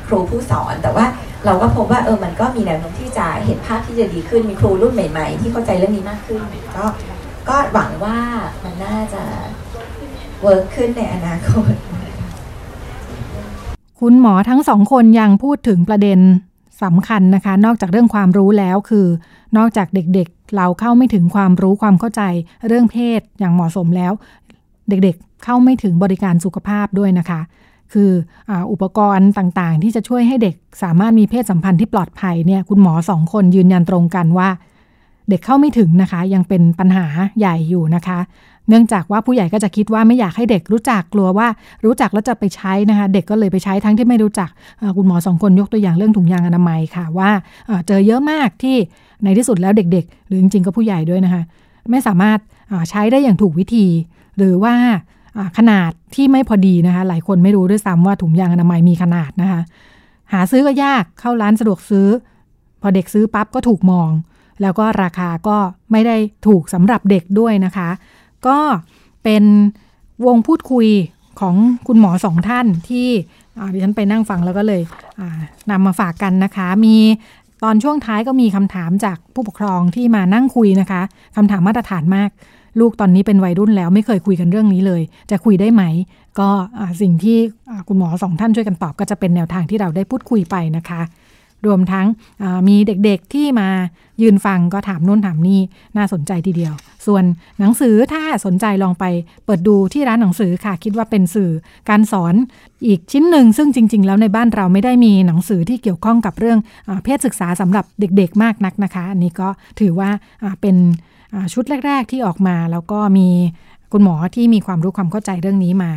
[0.08, 1.06] ครูผู้สอนแต่ว่า
[1.46, 6.42] เราก็พบว่าเออมันก็มีแนวโน้มที่จะเห็นภาพที่จะดีขึ้นมีครูรุ่นใหม่ๆ ที่เข้าใจเรื่องนี้มากขึ้น
[6.78, 6.86] ก็
[7.50, 8.18] ก็หวังว่า
[8.64, 9.24] มันน่าจะ
[10.42, 11.74] เวิร์กขึ้นในอนาคต
[14.00, 16.20] คุณหมอทั้งสองคนยังพูดถึงประเด็น
[16.84, 19.08] สำคัญนะคะ นอกจากเรื่องความรู้แล้วคือ
[19.58, 22.22] นอกจากเด็กๆ เราเข้าไม่ถึงความรู้ความเข้าใจ
[22.68, 24.12] เรื่องเพศอย่างเหมาะสมแล้ว
[24.90, 27.42] เด็กๆเข้าไม่ถึงบริการสุขภาพด้วยนะคะ
[27.94, 28.12] คือ
[28.50, 34.50] ออุปกรณ์ต่างๆ ที่จะช่วยให้เด็กสามารถมีเพศสัมพันธ์ที่ปลอดภัยเนี่ยคุณหมอสองคนยืนยันตรงกันว่า
[35.30, 37.06] เด็กเข้าไม่ถึงนะคะ ยังเป็นปัญหา
[37.40, 38.20] ใหญ่อยู่นะคะ
[38.70, 41.48] เนื่องจากว่าผู้ใหญ่ก็จะคิดว่าไม่อยากให้เด็กรู้จักกลัวว่า
[41.86, 44.50] รู้จักแล้วจะไปใช้นะคะ เด็กก็เลยไปใช้ทั้งที่ไม่รู้จัก
[44.98, 47.30] คุณหมอสองคนยกตัวอย่างเรื่องถุงยางอนามัยค่ะว่า
[47.88, 48.76] เจอเยอะมากที่
[49.24, 51.42] ในที่สุดแล้วเด็ก ๆ หรือจริงๆก็ผู้ใหญ่ด้วยนะคะ
[51.92, 52.40] ไม่สามารถ
[52.90, 53.86] ใช้ได้อย่างถูกวิธี
[54.38, 54.74] หรือว่า
[55.58, 59.62] ขนาดที่ไม่พอดีนะคะ หลายคนไม่รู้ด้วยซ้ำว่าถุงยางอนามัยมีขนาดนะคะ
[60.34, 62.08] หาซื้อก็ยากเข้าร้านสะดวกซื้อ
[62.82, 64.10] พอเด็กซื้อปั๊บก็ถูกมอง
[64.62, 65.58] แล้วก็ราคาก็
[65.92, 66.16] ไม่ได้
[66.48, 67.90] ถูกสำหรับเด็กด้วยนะคะ
[68.48, 68.58] ก็
[69.24, 69.44] เป็น
[70.26, 70.88] วงพูดคุย
[71.40, 71.56] ของ
[71.88, 73.08] คุณหมอสองท่านที่
[73.74, 74.82] ดิฉันไปนั่งฟังแล้วก็เลย
[75.72, 76.96] นำมาฝากกันนะคะ มี
[77.64, 81.02] ตอนช่วงท้ายก็มีคำถามจากผู้ปกครองที่มานั่งคุยนะคะ
[81.36, 82.30] คำถามมาตรฐานมาก
[82.80, 85.02] ลูกตอนนี้เป็นวัยรุ่นแล้วไม่เคยคุยกันเรื่องนี้เลย
[85.32, 85.84] จะคุยได้ไหม
[86.40, 86.50] ก็
[87.02, 87.38] สิ่งที่
[87.88, 91.02] คุณหมอสองท่านช่วยกันตอบ ก็จะเป็นแนวทางที่เราได้พูดคุยไปนะคะ
[91.68, 92.08] รวมทั้ง
[92.68, 93.70] มีเด็กๆที่มา
[94.22, 95.60] ยืนฟังก็ถามนู่นถามนี่
[95.98, 96.74] น่าสนใจทีเดียว
[97.06, 97.24] ส่วน
[97.60, 99.06] หนังสือถ้าสนใจลองไป
[99.46, 101.52] เปิดดูที่ร้านหนังสือค่ะ คิดว่าเป็นสื่อ
[101.90, 102.34] การสอน
[102.88, 106.60] อีกชิ้นหนึ่ง ซึ่งจริง ๆ แล้วในบ้านเราไม่ได้มีหนังสือที่เกี่ยวข้องกับเรื่อง
[107.04, 109.50] เพศศึกษาสำหรับเด็กๆมากนักนะคะ อันนี้ก็
[109.80, 110.10] ถือว่า
[110.62, 110.76] เป็น
[111.54, 113.30] ชุดแรก ๆ ที่ออกมาแล้วก็มี
[113.92, 115.92] คุณหมอที่มีความรู้ความเข้าใจเรื่องนี้มา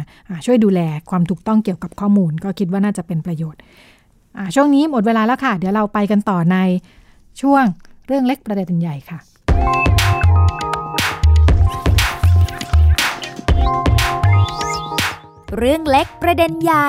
[0.47, 0.80] ช่วยดูแล
[1.11, 3.61] ความถูกต้องเกี่ยวกับข้อมูล ก็คิดว่าน่าจะเป็นประโยชน์
[4.55, 6.57] ช่วงนี้หมดเวลาแล้วค่ะ เดี๋ยวเราไปกันต่อใน
[7.41, 7.64] ช่วง
[8.07, 9.18] เรื่องเล็กประเด็นใหญ่ค่ะ
[15.59, 16.89] เรื่องเล็กประเด็นใหญ่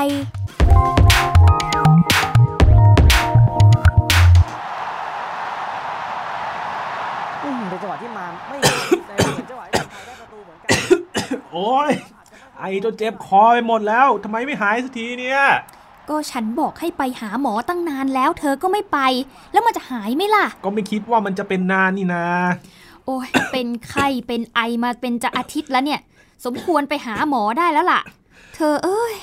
[7.70, 8.58] ในจังหวะที่มาไม่
[9.38, 10.70] ในจังหวะที่ไทยได้ประตูเหมือนกัน
[11.52, 11.92] โอ้ย
[12.60, 15.42] ไอจนเจ็บคอไปหมดแล้วทำไมไม่หายสักทีเนี่ย
[16.10, 19.00] ก็ฉันบอกให้ไปหาหมอตั้งนานแล้ว เธอก็ไม่ไป
[19.52, 22.26] แล้วมันจะหายไหมล่ะ ก็ไม่คิดว่ามันจะเป็นนานนี่นา
[23.06, 26.00] โอ้ยเป็นไข้เป็นไอมาเป็นจะอาทิตย์แล้วเนี่ย
[26.46, 28.02] สมควรไปหาหมอได้แล้วล่ะ
[28.56, 29.14] เธอเอ้ย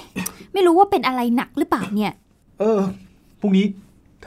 [0.53, 2.13] ไม่รู้ว่าเป็นอะไรหนักหรือเปล่าเนี่ย
[2.61, 2.81] เออ
[3.41, 3.67] พรุ่งนี้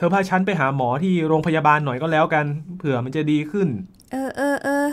[0.00, 2.44] ธอพาฉันไปหาหมอที่โรงพยาบาลหน่อยก็แล้วกัน
[2.78, 3.68] เผื่อมันจะดีขึ้น
[4.12, 4.86] เออเออเออ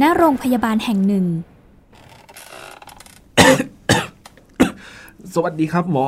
[0.00, 1.24] ณโรงพยาบาลแห่งหนึ่ง
[5.34, 6.06] สวัสดีครับหมอ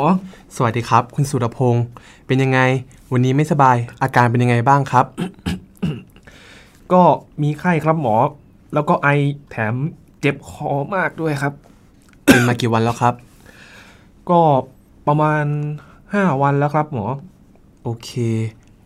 [0.56, 1.84] สวัสดีครับ คุณสุรพงศ์
[2.26, 2.60] เป็นยังไง
[3.12, 5.06] วันนี้ไม่สบายอาการเป็นยังไงบ้างครับ
[6.92, 7.02] ก็
[7.42, 8.16] มีไข้ครับหมอ
[8.74, 9.08] แล้วก็ไอ
[9.50, 9.74] แถม
[10.20, 11.54] เจ็บคอมากด้วยครับ
[12.32, 13.14] เป็นมากี่วันแล้วครับ
[14.30, 14.40] ก็
[15.06, 15.44] ประมาณ
[16.14, 17.06] ห้าวันแล้วครับหมอ
[17.82, 18.10] โอเค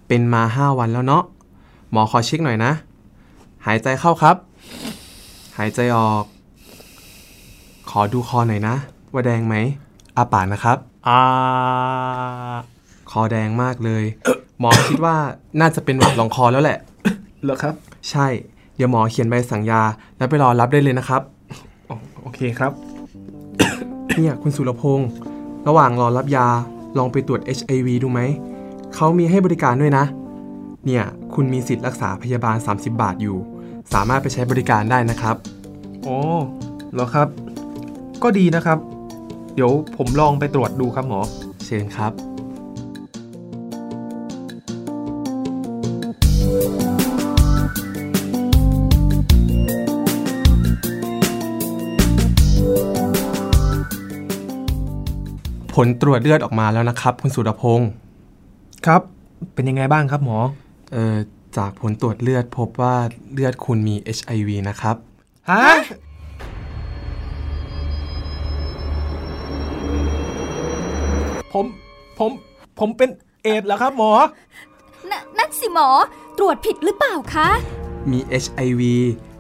[0.09, 1.22] เป็นมาห้าวันแล้วเนาะ
[1.90, 2.72] หมอขอเช็คหน่อยนะ
[3.66, 4.36] หายใจเข้าครับ
[5.59, 6.24] หายใจออก
[7.90, 8.74] ขอดูคอหน่อยนะ
[9.12, 9.55] ว่าแดงไหม
[10.16, 10.78] อาปากนะครับ
[11.09, 11.20] อา
[13.11, 14.05] คอแดงมากเลย
[14.61, 15.16] หมอคิดว่า
[15.61, 16.78] น่าจะเป็นหวัดลองคอแล้วแหละ
[17.42, 17.74] เหรอครับ
[18.11, 18.26] ใช่
[18.76, 19.82] เดี๋ยวหมอเขียนใบสั่งยา
[20.16, 21.22] แล้วไปรอรับได้เลยนะครับ
[22.20, 22.72] โอเคครับ
[24.14, 25.09] เนี่ยคุณสุรพงศ์
[25.68, 26.48] ระหว่างรอรับยา
[26.98, 28.20] ลองไปตรวจ HIV ดูไหม
[28.94, 30.04] เขามีให้บริการด้วยนะ
[30.86, 31.04] เนี่ย
[31.34, 33.36] คุณมีสิทธิ์รักษาพยาบาล 30 บาทอยู่
[33.92, 35.36] สามารถไปใช้บริการได้นะครับ
[36.02, 36.18] โอ้
[36.92, 37.28] เหรอครับ
[38.22, 38.78] ก็ดีนะครับ
[39.54, 41.20] เดี๋ยวผมลองไปตรวจดูครับหมอ
[41.64, 42.12] เชิญครับ
[55.76, 57.90] ผลตรวจเลือดออกมาแล้วนะครับ คุณสุรพงศ์
[58.86, 59.02] ครับ
[59.54, 60.38] เป็นยังไงบ้างครับหมอ
[60.92, 61.16] เออ
[61.56, 62.94] จากผลตรวจเลือดพบว่า
[63.32, 64.96] เลือดคุณมี HIV นะครับ
[65.50, 65.62] ฮะ
[71.52, 71.64] ผม
[72.18, 72.30] ผม
[72.78, 73.10] ผมเป็น
[73.42, 74.12] เอดแล้วครับหมอ
[75.10, 75.88] นนั่นสิหมอ
[76.38, 77.48] ตรวจผิดหรือเปล่าคะ
[78.10, 78.82] มี HIV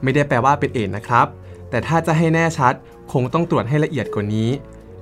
[0.02, 1.26] ไม่ได้แปลว่าเป็นเอดนะครับ
[1.70, 2.74] แต่ถ้าจะให้แน่ชัด
[3.12, 4.50] คงต้องตรวจให้ละเอียดกว่านี้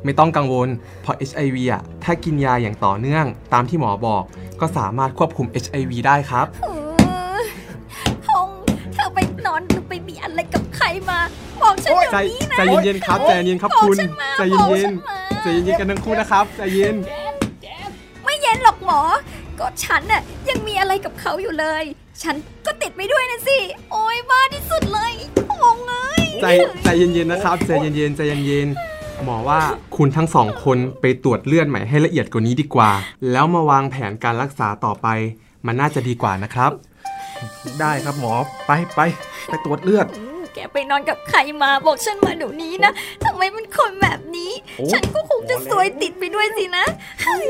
[0.05, 0.69] ไม่ต้องกังวล
[1.03, 4.23] เพราะ HIV อะถ้ากินยาอย่างต่อเนื่อง ตามที่หมอบอก
[4.61, 6.69] ก็สามารถควบคุม HIV ได้ครับเอ
[7.37, 7.39] อ
[8.27, 8.59] พงษ์
[8.95, 11.19] เธอไปนอนหรือไปมีอะไรกับใครมา
[11.63, 16.97] บอกฉันเดี๋ยวใจนี้นะใจเย็นๆครับใจเย็นๆครับบอกคุณฉันมาใจบอกเย็ฉันนมาๆใจเย็นๆกันทั้งคู่นะครับใจเย็น
[18.25, 19.01] ไม่เย็นหรอกหมอ
[19.59, 21.85] ก็ฉันน่ะยังมีอะไรกับเขาอยู่เลย
[22.23, 22.35] ฉัน
[22.67, 23.59] ก็ติดไปด้วยนะสิ
[23.93, 25.13] โอ้ยบ้าที่สุดเลย
[25.61, 26.47] พงษ์เอ้ย ใจ
[26.85, 28.94] ใจเย็นๆนะครับใจเย็นๆใจเย็นๆ
[29.25, 29.61] หมอว่า
[29.97, 32.91] คุณทั้งสองคนไปตรวจเลือดใหม่ให้ละเอียดกว่านี้ดีกว่า
[33.33, 35.07] แล้วมาวางแผนการรักษาต่อไป
[35.67, 36.73] มันน่าจะดีกว่านะครับ
[37.81, 38.35] ได้ครับหมอ
[38.67, 39.01] ไปไป
[39.47, 42.93] ไปตรวจเลือดอืมแกไปนอนกับใครมาบอกฉันมาเดี๋ยวนี้นะ
[43.25, 46.85] ทำไมเป็นคนแบบนี้ โอ้ ฉันก็คงจะซวยติดไปด้วยสินะ
[47.23, 47.47] เฮ้ย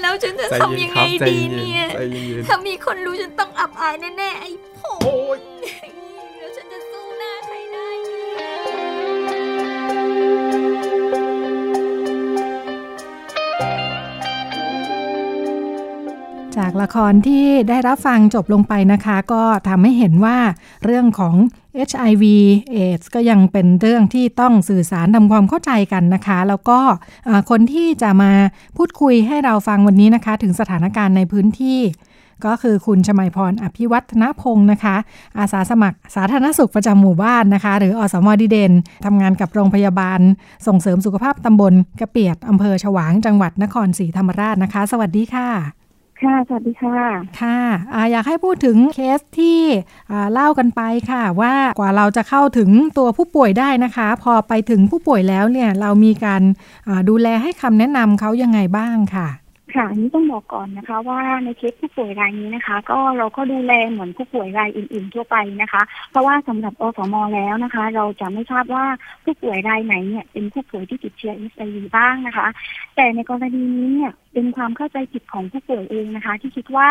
[0.00, 4.80] แล้วฉันจะใจเย็นทำยังครัไงบใจดีเย็นเนี่ยใจเย็นถ้ามีคนรู้ฉันต้องอับอายแน่ๆไอ้ผ
[5.36, 5.38] ง
[16.58, 20.38] จากละครที่ได้รับฟังจบลงไปนะคะ ก็ทำให้เห็นว่า
[20.84, 21.34] เรื่องของ
[21.88, 22.24] HIV
[22.74, 26.78] AIDS ก็ยังเป็นเรื่องที่ต้องสื่อสารทำความเข้าใจกันนะคะ แล้วก็
[27.50, 28.32] คนที่จะมา
[28.76, 31.80] พูดคุยให้เราฟังวันนี้นะคะ ถึงสถานการณ์ในพื้นที่
[32.46, 34.96] ก็คือคุณชมัยพรอภิวัฒนพงศ์นะคะ
[35.38, 38.72] อาสาสมัครสาธารณสุขประจำหมู่บ้านนะคะ หรืออสมดีเด่น
[39.04, 40.20] ทำงานกับโรงพยาบาล
[40.66, 45.77] ส่งเสริมสุขภาพตำบลกระเปียดอำเภอฉวางจังหวัดนครศรีธรรมราชนะคะ สวัสดีค่ะ
[46.22, 46.98] ค่ะ สวัสดีค่ะ
[47.40, 47.60] ค่ะ
[47.94, 49.60] อะอยากให้พูดถึงเคสที่
[50.32, 56.42] เล่ากันไปค่ะ ว่ากว่าเราจะเข้าถึงตัวผู้ป่วยได้นะคะ พอไปถึงผู้ป่วยแล้วเนี่ยเรามีการ
[57.08, 59.28] ดูแลให้คำแนะนำเขายังไงบ้างค่ะ
[59.74, 68.86] ค่ะอันนี้ต้องบอกก่อนนะคะ ว่าในเคสผู้ป่วยรายนี้นะคะ ก็เราก็ดูแลเหมือนผู้ป่วยรายอื่น ๆ ทั่วไปนะคะ เพราะว่าสำหรับอสมแล้วนะคะ เราจะไม่ทราบว่า
[69.24, 72.46] ผู้ป่วยรายไหนเนี่ยเป็นผู้ป่วยที่ติดเชื้อ HIV บ้างนะคะ
[72.96, 76.88] แต่ในกรณีนี้เนี่ยเป็นความเข้าใจผิดของผู้ป่วยเองนะคะ ที่คิดว่า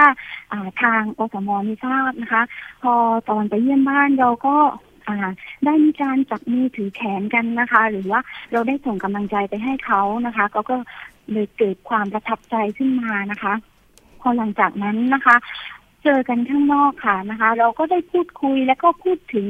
[0.51, 2.41] อ่าทางอสมไม่ทราบนะคะ
[2.83, 2.93] พอ
[3.29, 4.57] ตอนไปเยี่ยมบ้านเราก็
[5.65, 8.19] ได้มีการจับมือถือแขนกันนะคะ หรือว่า
[8.51, 10.77] เราได้ส่งกำลังใจไปให้เขานะคะ ก็ก็
[11.31, 13.53] เลยเกิดความประทับใจขึ้นมานะคะ
[14.21, 15.35] พอหลังจากนั้นนะคะ
[16.03, 19.47] เจอกันข้างนอกค่ะนะคะ เราก็ได้พูดคุยแล้วก็พูดถึง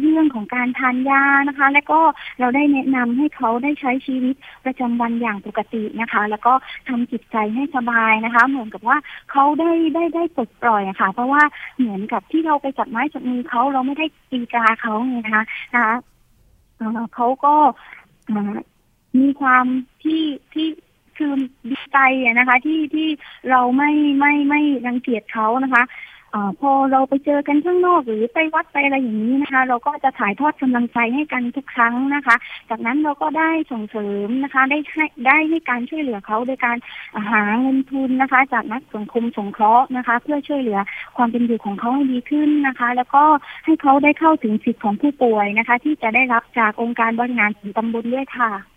[0.00, 2.00] เรื่องของการทานยานะคะ แล้วก็
[2.40, 4.34] เราได้แนะนำให้เขาได้ใช้ชีวิต
[4.64, 6.52] ประจำวันอย่างปกตินะคะ แล้วก็
[6.88, 8.96] ทำจิตใจให้สบายนะคะ เหมือนกับว่า
[9.30, 11.42] เขาได้ได้ได้ปลดปล่อยอะค่ะ เพราะว่า
[11.78, 15.44] เหมือนกับที่เราไปจับไม้จับมือเขาเราไม่ได้ตีกาเขาไงนะคะ
[15.74, 15.94] นะคะ
[17.14, 17.54] เขาก็
[19.20, 19.64] มีความ
[20.02, 20.68] ที่ที่
[21.20, 21.32] คือ
[21.70, 21.98] ดีใจ
[22.38, 23.08] นะคะ ที่ที่
[23.50, 25.84] เราไม่ไม่ไม่รังเกียจเขานะคะ
[26.34, 32.36] อพอเราไปเจอกันข้างนอกหรือไปวัดไปอะไรอย่างนี้นะคะ เราก็จะถ่ายทอดกำลังใจให้กันทุกครั้งนะคะ
[32.70, 36.76] จากนั้นเราก็ได้ส่งเสริมนะคะ ได้ให้ได้ให้การช่วยเหลือเขาโดยการ
[37.30, 40.78] หาเงินทุนนะคะ จากนักสังคมสงเคราะห์นะคะ เพื่อช่วยเหลือ
[41.16, 43.24] ความเป็นอยู่ของเขาให้ดีขึ้นนะคะ แล้วก็
[43.64, 48.69] ให้เขาได้เข้าถึงสิทธิของผู้ป่วยนะคะ ที่จะได้รับจากองค์การบริหารส่วนตำบลด้วยค่ะ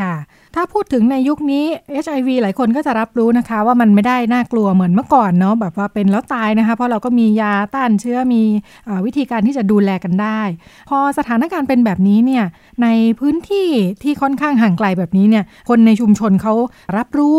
[0.00, 0.14] ค่ะ
[0.54, 1.64] ถ้าพูดถึงในยุคนี้
[2.04, 8.42] HIV หลายคนก็จะรับรู้นะคะ ว่ามันไม่ได้น่ากลัวเหมือนเมื่อก่อนเนาะแบบว่าเป็นแล้วตายนะคะ เพราะเราก็มียาต้านเชื้อมี
[8.88, 10.40] อวิธีการที่จะดูแลกันได้
[10.88, 12.44] พอสถานการณ์เป็นแบบนี้เนี่ย
[12.82, 12.88] ใน
[13.20, 13.68] พื้นที่
[14.02, 16.54] ที่ค่อนข้างห่างไกลแบบนี้เนี่ยคนในชุมชนเขา
[16.96, 17.38] รับรู้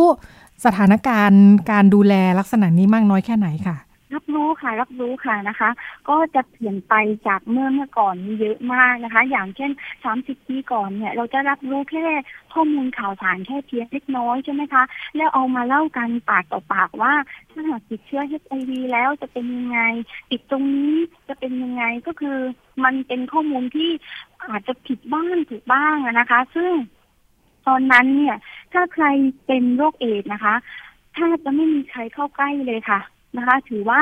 [0.66, 3.78] สถานการณ์การดูแลลักษณะนี้มากน้อยแค่ไหนค่ะ
[4.14, 5.70] รับรู้ค่ะ รับรู้ค่ะนะคะ
[6.10, 6.94] ก็จะเปลี่ยนไป
[7.28, 9.72] จากเมื่อเมื่อก่อนเยอะมากนะคะ อย่างเช่น
[10.10, 12.06] 30ปีก่อนเนี่ย เราจะรับรู้แค่
[12.54, 14.84] ข้อมูลข่าวสารแค่เพียงเล็กน้อยใช่ไหมคะ
[15.18, 17.14] แล้วเอามาเล่ากันปากต่อปากว่า
[17.52, 19.80] ถ้าหากติดเชื้อ HIV แล้วจะเป็นยังไง
[20.32, 20.96] ติดตรงนี้
[21.28, 22.38] จะเป็นยังไงก็คือ
[22.84, 23.90] มันเป็นข้อมูลที่
[24.44, 26.74] อาจจะผิดบ้างถูกบ้างนะคะ ซึ่ง
[27.68, 28.38] ตอนนั้นเนี่ย
[28.74, 29.06] ถ้าใคร
[29.48, 30.56] เป็นโรคเอดส์นะคะ
[31.14, 33.00] แทบจะไม่มีใครเข้าใกล้เลยค่ะ
[33.38, 34.00] นะคะ ถือว่า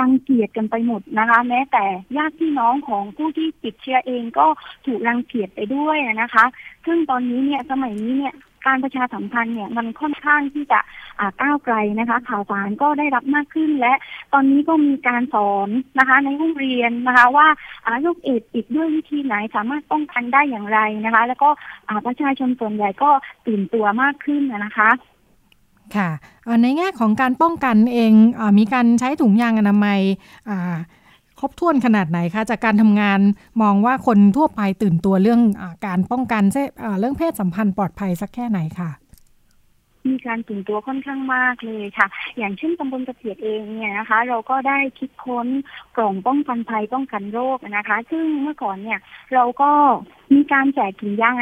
[0.00, 1.84] รังเกียจกันไปหมดนะคะ แม้แต่
[2.16, 4.46] ญาติพี่น้องของผู้ที่ติดเชื้อเองก็
[4.86, 6.44] ถูกรังเกียจไปด้วยนะคะ
[6.86, 8.34] ซึ่งตอนนี้เนี่ยสมัยนี้เนี่ย
[8.66, 10.80] การประชาสัมพันธ์เนี่ยมันค่อนข้างที่จะ
[11.18, 13.94] อ่าก้าวไกลนะคะ ข่าวสารก็ได้รับมากขึ้นและ
[14.32, 17.48] ตอนนี้ก็มีการสอนนะคะ ในห้องเรียนนะคะ ว่า
[17.86, 21.48] อาโรคเอดส์ติดด้วยวิธีไหนสามารถป้องกันได้อย่างไรนะคะ แล้วก็
[21.88, 23.10] อ่าประชาชนส่วนใหญ่ก็
[23.46, 24.90] ตื่นตัวมากขึ้นนะคะ
[25.96, 26.10] ค่ะ
[26.62, 30.00] ในแง่ของการป้องกันเองอมีการใช้ถุงยางอนามัย
[31.40, 33.20] ครบถ้วนขนาดไหนคะ จากการทำงาน
[33.62, 36.42] มองว่าคนทั่วไปตื่นตัวเรื่องอการป้องกัน
[37.00, 38.90] เรื่องเพศสัมพันธ์ปลอดภัยสักแค่ไหนค่ะ
[40.10, 42.06] มีการตื่นตัวค่อนข้างมากเลยค่ะ
[42.38, 45.46] อย่างเช่นตำบลกระเสียดเองเนี่ยนะคะ เราก็ได้คิดค้น
[45.96, 48.98] กล่องป้องกันภัยป้องกันโรคนะคะ ซึ่งเมื่อก่อนเนี่ย
[49.34, 49.70] เราก็
[50.34, 51.34] มีการแจกถุงยาง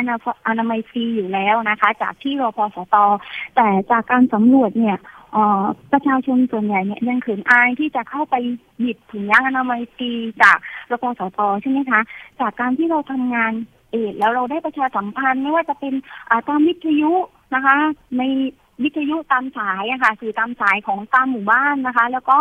[0.49, 2.97] อนามัยฟรีอยู่แล้วนะคะ จากที่รพสต
[3.57, 4.99] แต่จากการสำรวจเนี่ย
[5.93, 8.35] ประชาชนส่วนใหญ่เนี่ยยังขืนอายที่จะเข้าไป
[8.81, 10.11] หยิบถุงยางอนามัยฟรี
[10.43, 10.59] จาก
[10.91, 12.01] รพสตใช่ไหมคะ
[12.41, 13.53] จากการที่เราทำงาน
[13.91, 15.95] เอดแล้วเราได้ประชาสัมพันธ์ไม่ว่าจะเป็น
[16.49, 17.13] ตามวิทยุ
[17.55, 17.77] นะคะ
[18.19, 18.23] ใน
[18.83, 22.39] วิทยุตามสายอะค่ะ สื่อตามสายของตามหมู่บ้านนะคะ แล้วก็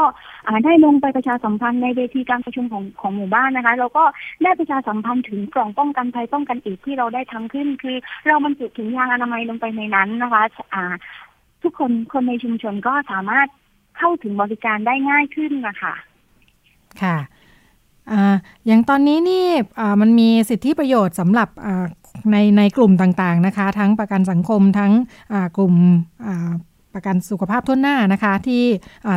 [0.66, 4.04] ได้ลงไปประชาสัมพันธ์ในเวทีการประชุมของของหมู่บ้านนะคะเราก็
[4.44, 7.96] ได้ประชาสัมพันธ์ถึงกล่องป้องกันภัยป้องกันอีกที่เราได้ทำขึ้น คือ
[8.28, 10.44] เราบรรจุถุงยางอนามัยลงไปในนั้นนะคะ
[10.74, 10.84] อ่า
[11.64, 13.48] ทุกคนคนในชุมชนก็สามารถ
[13.98, 15.94] เข้าถึงบริการได้ง่ายขึ้นนะคะ
[17.02, 17.18] ค่ะ
[18.66, 19.46] อย่างตอนนี้นี่
[20.02, 21.50] มันมีสิทธิประโยชน์สำหรับ
[22.32, 24.92] ในในกลุ่มต่างๆนะคะ ทั้งประกันสังคมทั้ง
[25.58, 25.74] กลุ่ม
[26.96, 28.64] ประกันสุขภาพทุนหน้านะคะ ที่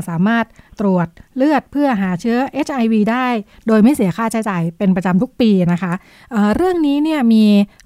[0.08, 0.44] สามารถ
[0.80, 3.26] ตรวจเลือดเพื่อหาเชื้อ HIV ได้
[3.66, 5.92] โดยไม่เสียค่าใช้จ่ายเป็นประจำทุกปีนะคะ
[6.30, 7.44] เเรื่องนี้เนี่ยมี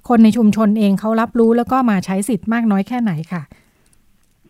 [0.09, 3.41] คนในชุมชนเองเขารับรู้แล้วก็มาใช้สิทธิ์มากน้อยแค่ไหนค่ะ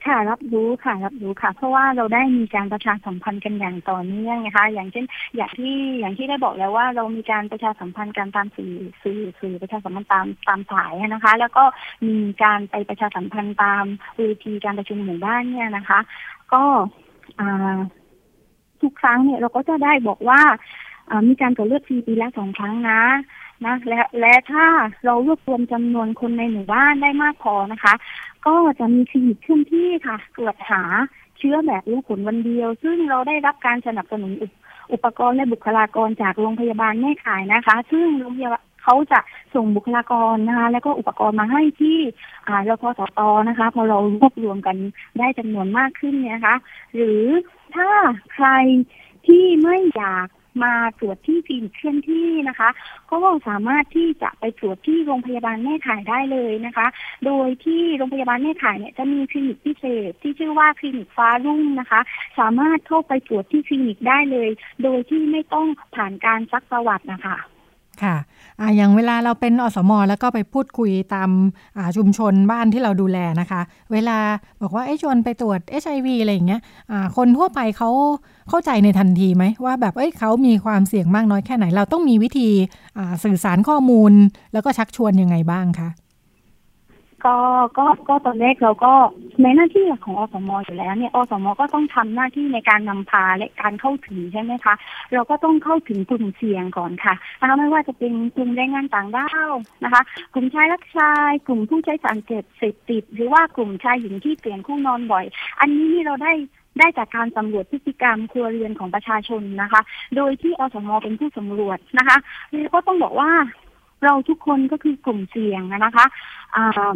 [0.05, 8.73] ค่ะรับรู้ค่ะรับรู้ค่ะ เพราะว่าเราได้มีการประชาสัมพันธ์กันอย่างต่อเนื่องนะคะ อย่างเช่น อย่างที่อย่างที่ได้บอกแล้วว่าเรามีการประชาสัมพันธ์กันตามสื่อ
[9.03, 11.63] สื่อสื่อประชาสัมพันธ์ตามตามสายนะคะ แล้วก็
[12.07, 13.83] มีการไปประชาสัมพันธ์ตาม
[14.17, 15.99] เวทีการประชุมหมู่บ้านเนี่ยนะคะ
[16.53, 16.63] ก็
[18.81, 20.41] ทุกครั้งเนี่ยเราก็จะได้บอกว่า
[21.27, 23.01] มีการตรวจเลือดฟรีปีละสองครั้งนะ
[23.65, 24.65] นะและและถ้า
[25.05, 27.93] เรารวบรวมจำนวนคนในหมู่บ้านได้มากพอนะคะ
[28.47, 30.83] ก็จะมีคลินิกเคลื่อนที่ค่ะตรวจหา
[31.37, 34.31] เชื้อแบบรู้ผลวันเดียว ซึ่งเราได้รับการสนับสนุน
[34.93, 39.19] อุปกรณ์และบุคลากรจากโรงพยาบาลแม่ขายนะคะ ซึ่งโรงพยาบาลเขาจะ
[39.55, 41.97] ส่งบุคลากรนะคะ แล้วก็อุปกรณ์มาให้ที่
[42.47, 43.19] อ่ารพสต
[43.49, 44.77] นะคะ พอเรารวบรวมกัน
[45.19, 46.55] ได้จำนวนมากขึ้นเนี่ยนะคะ
[46.95, 47.23] หรือ
[47.75, 47.89] ถ้า
[48.33, 48.47] ใคร
[49.27, 50.27] ที่ไม่อยาก
[50.63, 52.69] มาตรวจที่คลินิกเคลื่อนที่นะคะ
[53.11, 56.87] ก็สามารถที่จะไปตรวจที่โรงพยาบาลแม่ข่ายได้เลยนะคะ
[57.25, 62.01] โดยที่โรงพยาบาลแม่ข่ายเนี่ยจะมีคลินิกพิเศษที่ชื่อว่าคลินิกฟ้ารุ่งนะคะ
[62.39, 64.49] สามารถเข้าไปตรวจที่คลินิกได้เลย
[64.83, 67.37] โดยที่ไม่ต้องผ่านการซักประวัตินะคะ
[68.03, 68.15] ค่ะ
[68.59, 71.29] ออย่างเวลาเราเป็นอสมอแล้วก็ไปพูดคุยตาม
[71.97, 74.17] ชุมชนบ้านที่เราดูแลนะคะ เวลา
[74.61, 76.61] บอกว่าไอ้ชวนไปตรวจ HIV อะไรอย่างเงี้ย
[77.17, 77.89] คนทั่วไปเขา
[78.49, 82.49] เข้าใจในทันทีไหมว่าแบบเอ้ยเขามีความเสี่ยงมากน้อยแค่ไหน เราต้องมีวิธี
[83.23, 84.11] สื่อสารข้อมูล
[84.53, 85.89] แล้วก็ชักชวนยังไงบ้างคะ
[87.25, 87.35] ก็
[87.77, 88.93] ก็ก็ตอนแรกเราก็
[89.41, 94.73] ในหน้าที่ของอสมอยู่แล้วเนี่ยอสมก็ต้องทำหน้าที่ในการนำพาและการเข้าถึงใช่ไหมคะ
[95.13, 99.51] เราก็ต้องเข้าถึงกลุ่มเสี่ยงก่อนค่ะนะคะไม่ว่าจะเป็นกลุ่มแรงงานต่างด้าว
[99.83, 100.01] นะคะ
[100.33, 105.25] กลุ่มชายรักชาย กลุ่มผู้ใช้สารเสพติด หรือว่ากลุ่มชายหญิงที่เปลี่ยนคู่นอนบ่อย
[105.59, 106.33] อันนี้นี่เราได้
[106.79, 109.81] ได้จากการสำรวจพฤติกรรมครัวเรือนของประชาชนนะคะ
[110.15, 112.17] โดยที่อสมเป็นผู้สำรวจนะคะ
[112.51, 113.31] แล้วก็ต้องบอกว่า
[114.03, 116.05] เราทุกคนก็คือกลุ่มเสี่ยงนะคะ
[116.55, 116.91] อ่า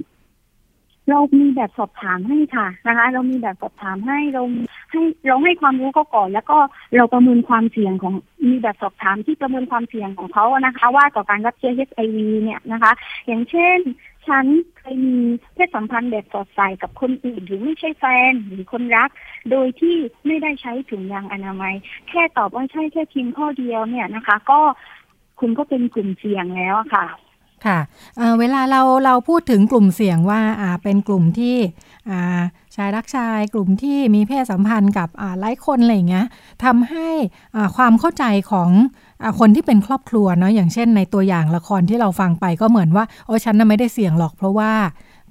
[1.10, 4.44] เรามีแบบสอบถามให้ค่ะนะคะ เรามีแบบสอบถามให้เรา
[4.92, 6.58] ให้เราให้ความรู้เขาก่อน แล้วก็
[6.96, 8.14] เราประเมินความเสี่ยงของ
[8.48, 12.92] มีแบบสอบถามที่ประเมินความเสี่ยงของเขานะคะ ว่าต่อการรับเชื้อ HIV เนี่ยนะคะ
[13.28, 13.80] อย่างเช่น
[14.28, 14.46] ฉัน
[14.78, 15.18] เคยมี
[15.54, 19.10] เพศสัมพันธ์แบบสอดใส่กับคนอื่นหรือไม่ใช่แฟนหรือคนรัก
[19.52, 19.96] โดยที่
[20.28, 21.76] ไม่ได้ใช้ถุงยางอนามัย
[22.10, 24.60] แค่ตอบว่าใช่แค่เพียงข้อเดียวเนี่ยนะคะ ก็
[25.40, 27.06] คุณก็เป็นกลุ่มเสี่ยงแล้วค่ะ
[27.66, 27.80] ค่ะ
[28.18, 30.42] เเวลาเราเราพูดถึงกลุ่มเสี่ยงว่า
[30.84, 31.56] เป็นกลุ่มที่
[32.76, 35.10] ชายรักชายกลุ่มที่มีเพศสัมพันธ์กับ
[35.40, 36.26] หลายคนอะไรเงี้ย
[36.64, 37.10] ทำให้
[37.76, 38.70] ความเข้าใจของ
[39.40, 44.72] คนที่เป็นครอบครัวเนาะอย่างเช่น ในตัวอย่างละครที่เราฟังไปก็เหมือนว่าโอ้ฉันน่ะไม่ได้เสี่ยงหรอกเพราะว่า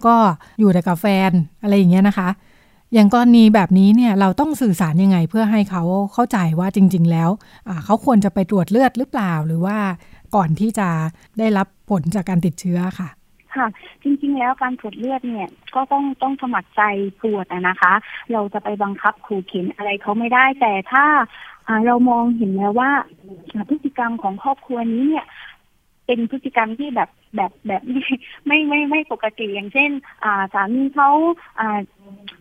[0.07, 0.14] ก็
[0.59, 1.30] อยู่แต่กับแฟน
[1.62, 2.28] อะไรอย่างเงี้ยนะคะ
[2.95, 7.30] อย่างกรณีแบบนี้เนี่ยเราต้องสื่อสารยังไงเพื่อให้เขาเข้าใจว่าจริง ๆ แล้ว
[7.85, 9.76] เขาควรจะไปตรวจเลือดหรือเปล่าหรือว่า
[10.35, 10.89] ก่อนที่จะ
[11.39, 11.68] ได้รับ
[12.01, 13.09] ลจากการติดเชื้อค่ะ
[13.57, 13.66] ค่ะ
[14.03, 16.82] จริงๆ แล้วการตรวจเลือดเนี่ยก็ต้องต้องสมัครใจ
[17.22, 17.93] ตรวจนะคะ
[18.32, 21.05] เราจะไปบังคับขู่เข็นอะไรเขาไม่ได้แต่ถ้า
[21.86, 22.90] เรามองเห็นแล้วว่า
[23.68, 25.26] พฤติกรรมของครอบครัวนี้เนี่ย
[26.07, 27.82] เป็นพฤติกรรมที่แบบแบบแบบ
[28.47, 29.90] ไม่ไม่ไม่ปกติอย่างเช่น
[30.24, 31.11] อ่าสามีเขา
[31.61, 31.78] อ่า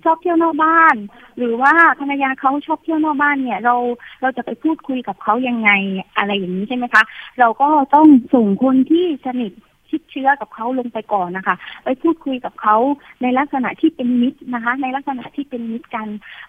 [0.04, 0.96] ชอบเที่ยวนอกบ้าน
[1.38, 3.76] หรือว่าภรรยาเขาชอบเที่ยวนอกบ้านเนี่ย เรา
[4.22, 5.72] เราจะไปพูดคุยกับเขายังไง
[6.18, 7.04] อะไรอย่างนี้ใช่ไหมคะ
[7.40, 9.52] เราก็ต้องส่งคนที่สนิท
[9.90, 12.76] ชิดเชื้อกับเขาลงไปก่อนนะคะ ไปพูดคุยกับเขา
[13.22, 16.08] ในลักษณะที่เป็นมิตรนะคะ ในลักษณะที่เป็นมิตรกัน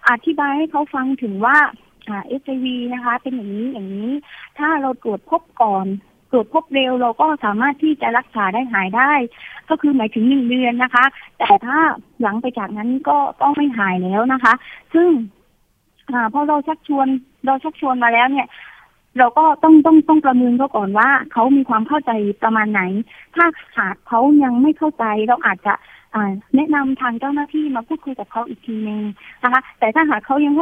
[0.09, 1.57] อธิบายให้เขาฟังถึงว่า
[2.27, 4.11] เอชไอวีนะคะ เป็นอย่างนี้อย่างนี้
[4.57, 5.85] ถ้าเราตรวจพบก่อน
[6.33, 9.11] ตรวจพบเร็วเราก็สามารถที่จะรักษาได้หายได้
[9.69, 11.05] ก็คือหมายถึงหนึ่งเดือนนะคะ
[11.39, 11.77] แต่ถ้า
[12.21, 14.53] หลังไปจากนั้นก็ต้องไม่หายแล้วนะคะ
[14.93, 15.09] ซึ่ง
[16.13, 17.07] อพอเราชักชวน
[17.45, 18.47] เราชักชวนมาแล้วเนี่ย
[19.17, 22.11] เราก็ต้องต้องต้องประเมินเขาก่อนว่าเขามีความเข้าใจ
[22.43, 22.81] ประมาณไหน
[23.35, 23.45] ถ้า
[23.77, 25.73] หากเขายังไม่เข้าใจเราอาจจะ
[26.55, 29.01] แนะนำทางเจ้าหน้าที่มาพูดคุยกับเขาอีกทีนึง
[29.43, 30.53] นะคะ แต่ถ้าหากเขายัง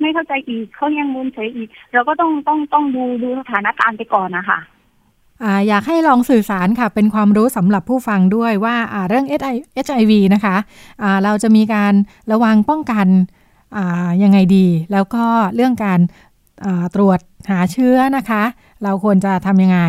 [0.00, 4.58] ไม่เข้าใจอีกเขายังมุนเฉยอีก เราก็ต้องต้องต้องดูดูสถานการณ์ไปก่อนนะคะ
[5.68, 8.76] อยากให้ลองสื่อสารค่ะ เป็นความรู้สำหรับผู้ฟังด้วยว่า
[9.08, 9.26] เรื่อง
[9.86, 11.94] HIV นะคะะเราจะมีการ
[12.32, 13.06] ระวังป้องกัน
[14.22, 15.24] ยังไงดี แล้วก็
[15.54, 16.00] เรื่องการ
[16.94, 17.18] ตรวจ
[17.50, 18.42] หาเชื้อนะคะ
[18.84, 19.80] เราควรจะทำยังไง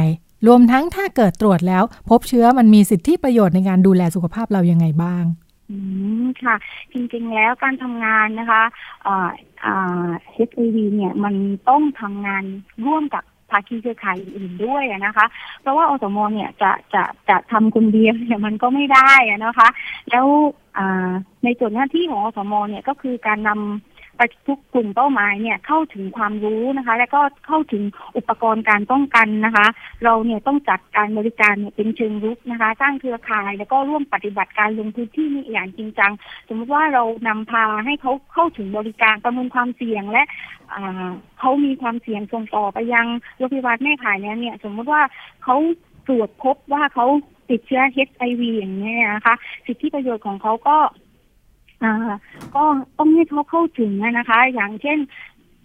[0.47, 5.23] รวมทั้งถ้าเกิดตรวจแล้ว พบเชื้อมันมีสิทธิประโยชน์ในการดูแลสุขภาพเรายังไงบ้าง
[5.69, 5.77] อื
[6.23, 6.55] มค่ะ
[6.93, 8.63] จริงๆแล้วการทำงานนะคะ
[9.07, 9.29] อ่า
[9.65, 10.07] อ่า
[10.49, 11.35] HIV เนี่ยมัน
[11.69, 12.43] ต้องทำงาน
[12.85, 15.25] ร่วมกับ ภาคีเครือข่ายอื่นๆด้วยนะคะ
[15.61, 19.11] เพราะว่าอสมเนี่ยจะจะจะทำคนเดียวเนี่ยมันก็ไม่ได้
[19.45, 19.67] นะคะ
[20.11, 20.25] แล้ว
[21.43, 27.83] ในส่วนหน้าที่ของอสมเนี่ยก็คือการนำทุกกลุ่มเป้าหมายเนี่ยเข้าถึงความรู้นะคะ แล้วก็เข้าถึง
[28.17, 29.67] อุปกรณ์การป้องกันนะคะ
[30.03, 36.11] เราเนี่ยต้องจัดการบริการเนี่ยเป็นเชิงรุกนะคะ สร้างเครือข่าย แล้วก็ร่วมปฏิบัติการลงพื้นที่นี่อย่างจริงจัง
[36.47, 40.23] สมมติว่าเรานำพาให้เขาเข้าถึงบริการประเมินความเสี่ยงและ
[41.39, 43.07] เขามีความเสี่ยงส่งต่อไปยัง
[43.37, 45.01] โรงพยาบาลแม่ขายเนี่ยสมมติว่า
[45.43, 45.55] เขา
[46.07, 47.05] ตรวจพบว่าเขา
[47.49, 50.77] ติดเชื้อ HIV อย่างนี้นะคะ สิทธิประโยชน์ของเขาก็
[52.55, 52.63] ก็
[52.97, 54.97] ต้องให้เขาเข้าถึงนะคะ อย่างเช่น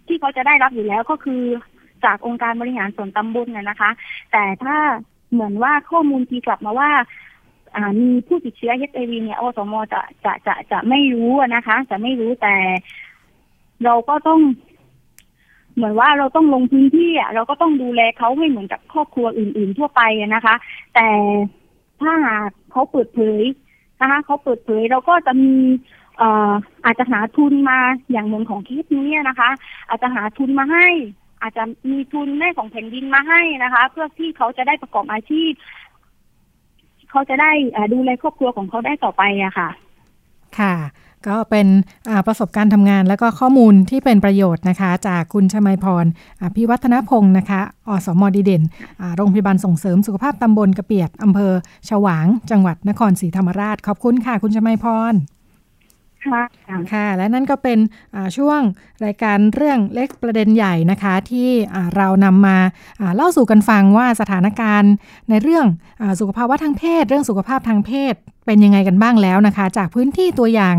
[0.07, 1.41] ที่เขาจะได้รับอยู่แล้วก็คือ
[2.05, 3.91] จากองค์การบริหารส่วนตำบลน่ะนะคะ
[4.31, 4.77] แต่ถ้า
[5.31, 6.91] เหมือนว่าข้อมูลทีกลับมาว่า
[7.99, 12.55] มีผู้ติดเชื้อเอชไอวีเนี่ยอสมจะจะจะจะไม่รู้นะคะ จะไม่รู้แต่
[13.85, 14.39] เราก็ต้อง
[15.75, 20.55] เหมือนว่าเราต้องลงพื้นที่อะเราก็ต้องดูแลเขาให้เหมือนกับครอบครัวอื่น ๆ ทั่วไปนะคะ
[20.95, 21.07] แต่
[22.01, 23.43] ถ้าหากเขาเปิดเผย
[24.01, 25.53] นะคะเขาเปิดเผยเราก็จะมี
[26.85, 27.79] อาจจะหาทุนมา
[28.11, 29.49] อย่างเหมือนของเคสนี้นะคะ
[29.89, 30.87] อาจจะหาทุนมาให้
[31.41, 35.51] อาจจะมีทุนแม่ของแผ่นดินมาให้นะคะ เพื่อที่เขาจะได้ประกอบอาชีพ
[37.09, 37.51] เขาจะได้
[37.93, 39.69] ดูแลครอบครัวของเขาได้ต่อไปอะค่ะ
[40.59, 40.75] ค่ะ
[41.27, 41.67] ก็เป็น
[42.27, 46.05] ประสบการณ์ทำงานแล้วก็ข้อมูลที่เป็นประโยชน์นะคะ จากคุณชมาพร
[46.55, 48.63] พิวัฒนพงศ์นะคะอสมดีเด่น
[49.17, 51.53] โรงพยาบาลส่งเสริมสุขภาพตำบลกระเปียดอำเภอ
[51.89, 55.13] ฉวาง จังหวัดนครศรีธรรมราช ขอบคุณค่ะ คุณชมาพร
[56.25, 56.43] ค่ะ
[56.93, 57.79] ค่ะ และนั่นก็เป็น
[58.37, 58.59] ช่วง
[59.05, 61.49] รายการเรื่องเล็กประเด็นใหญ่นะคะ ที่
[61.95, 62.57] เรานำมา
[63.15, 64.91] เล่าสู่กันฟังว่าสถานการณ์
[65.29, 65.65] ในเรื่อง
[66.01, 68.15] อสุขภาวะทางเพศ เรื่องสุขภาพทางเพศ
[68.45, 70.75] เป็นยังไงกันบ้างแล้วนะคะ จากพื้นที่ตัวอย่าง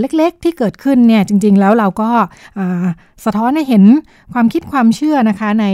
[0.00, 2.10] เล็กๆที่เกิดขึ้นเนี่ยจริง ๆ แล้วเราก็
[3.24, 3.84] สะท้อนให้เห็น
[4.32, 5.66] ความคิดความเชื่อนะคะใน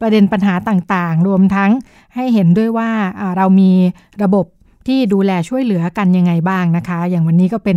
[0.00, 1.70] ประเด็นปัญหาต่างๆ รวมทั้ง
[2.14, 2.90] ให้เห็นด้วยว่า
[3.36, 3.70] เรามี
[4.22, 4.46] ระบบ
[4.86, 7.76] ที่ดูแลช่วยเหลือกันยังไงบ้างนะคะ อย่างวันนี้ก็เป็น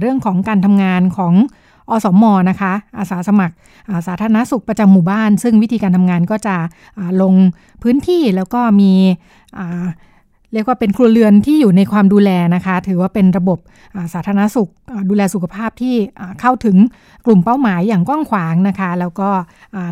[0.00, 1.34] เรื่องของการทำงานของ
[1.90, 3.54] อสมนะคะ อาสาสมัคร
[4.06, 6.56] สาธารณสุขประจำหมู่บ้าน ซึ่งวิธีการทำงานก็จะ
[7.22, 7.34] ลง
[7.82, 8.92] พื้นที่แล้วก็มี
[10.52, 13.58] เรียกว่าเป็นครัวเรือนที่อยู่ในความดูแลนะคะ ถือว่าเป็นระบบ
[14.14, 14.70] สาธารณสุข
[15.08, 15.94] ดูแลสุขภาพที่
[16.40, 16.76] เข้าถึง
[17.26, 19.30] กลุ่มเป้าหมายอย่างกว้างขวางนะคะ แล้วก็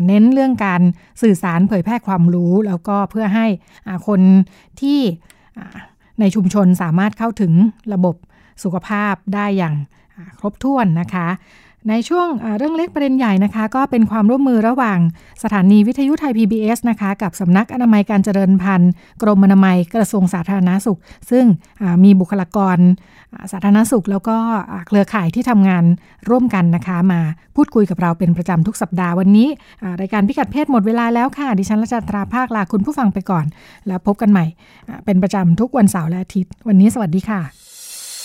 [0.07, 0.81] เน้นเรื่องการ
[1.21, 3.45] สื่อสารเผยแพร่ความรู้ แล้วก็เพื่อให้
[4.07, 4.21] คน
[4.81, 4.99] ที่
[6.19, 7.53] ในชุมชนสามารถเข้าถึง
[7.93, 8.15] ระบบ
[8.63, 9.75] สุขภาพได้อย่าง
[10.39, 11.27] ครบถ้วนนะคะ
[11.89, 12.27] ในช่วง
[12.57, 14.99] เรื่องเล็กประเด็นใหญ่นะคะ ก็เป็นความร่วมมือระหว่าง
[15.43, 20.99] สถานีวิทยุไทย PBS นะคะกับสำนักอนามัยการเจริญพันธุ์ กรมอนามัยกระทรวงสาธารณาสุข
[21.31, 21.45] ซึ่ง
[22.03, 22.77] มีบุคลากร
[23.51, 24.37] สาธารณสุข แล้วก็
[24.87, 25.83] เครือข่ายที่ทำงาน
[26.29, 27.21] ร่วมกันนะคะ มา
[27.55, 29.47] พูดคุยกับเราเป็นประจำทุกสัปดาห์วันนี้
[30.01, 33.45] รายการพิกัดเพศหมดเวลาแล้วค่ะ ดิฉันรัชตราภาคลาคุณผู้ฟังไปก่อน
[33.87, 34.45] แล้วพบกันใหม่
[35.05, 37.72] เป็นประจำทุกวันเสาร์และอาทิตย์ วันนี้สวัสดีค่ะ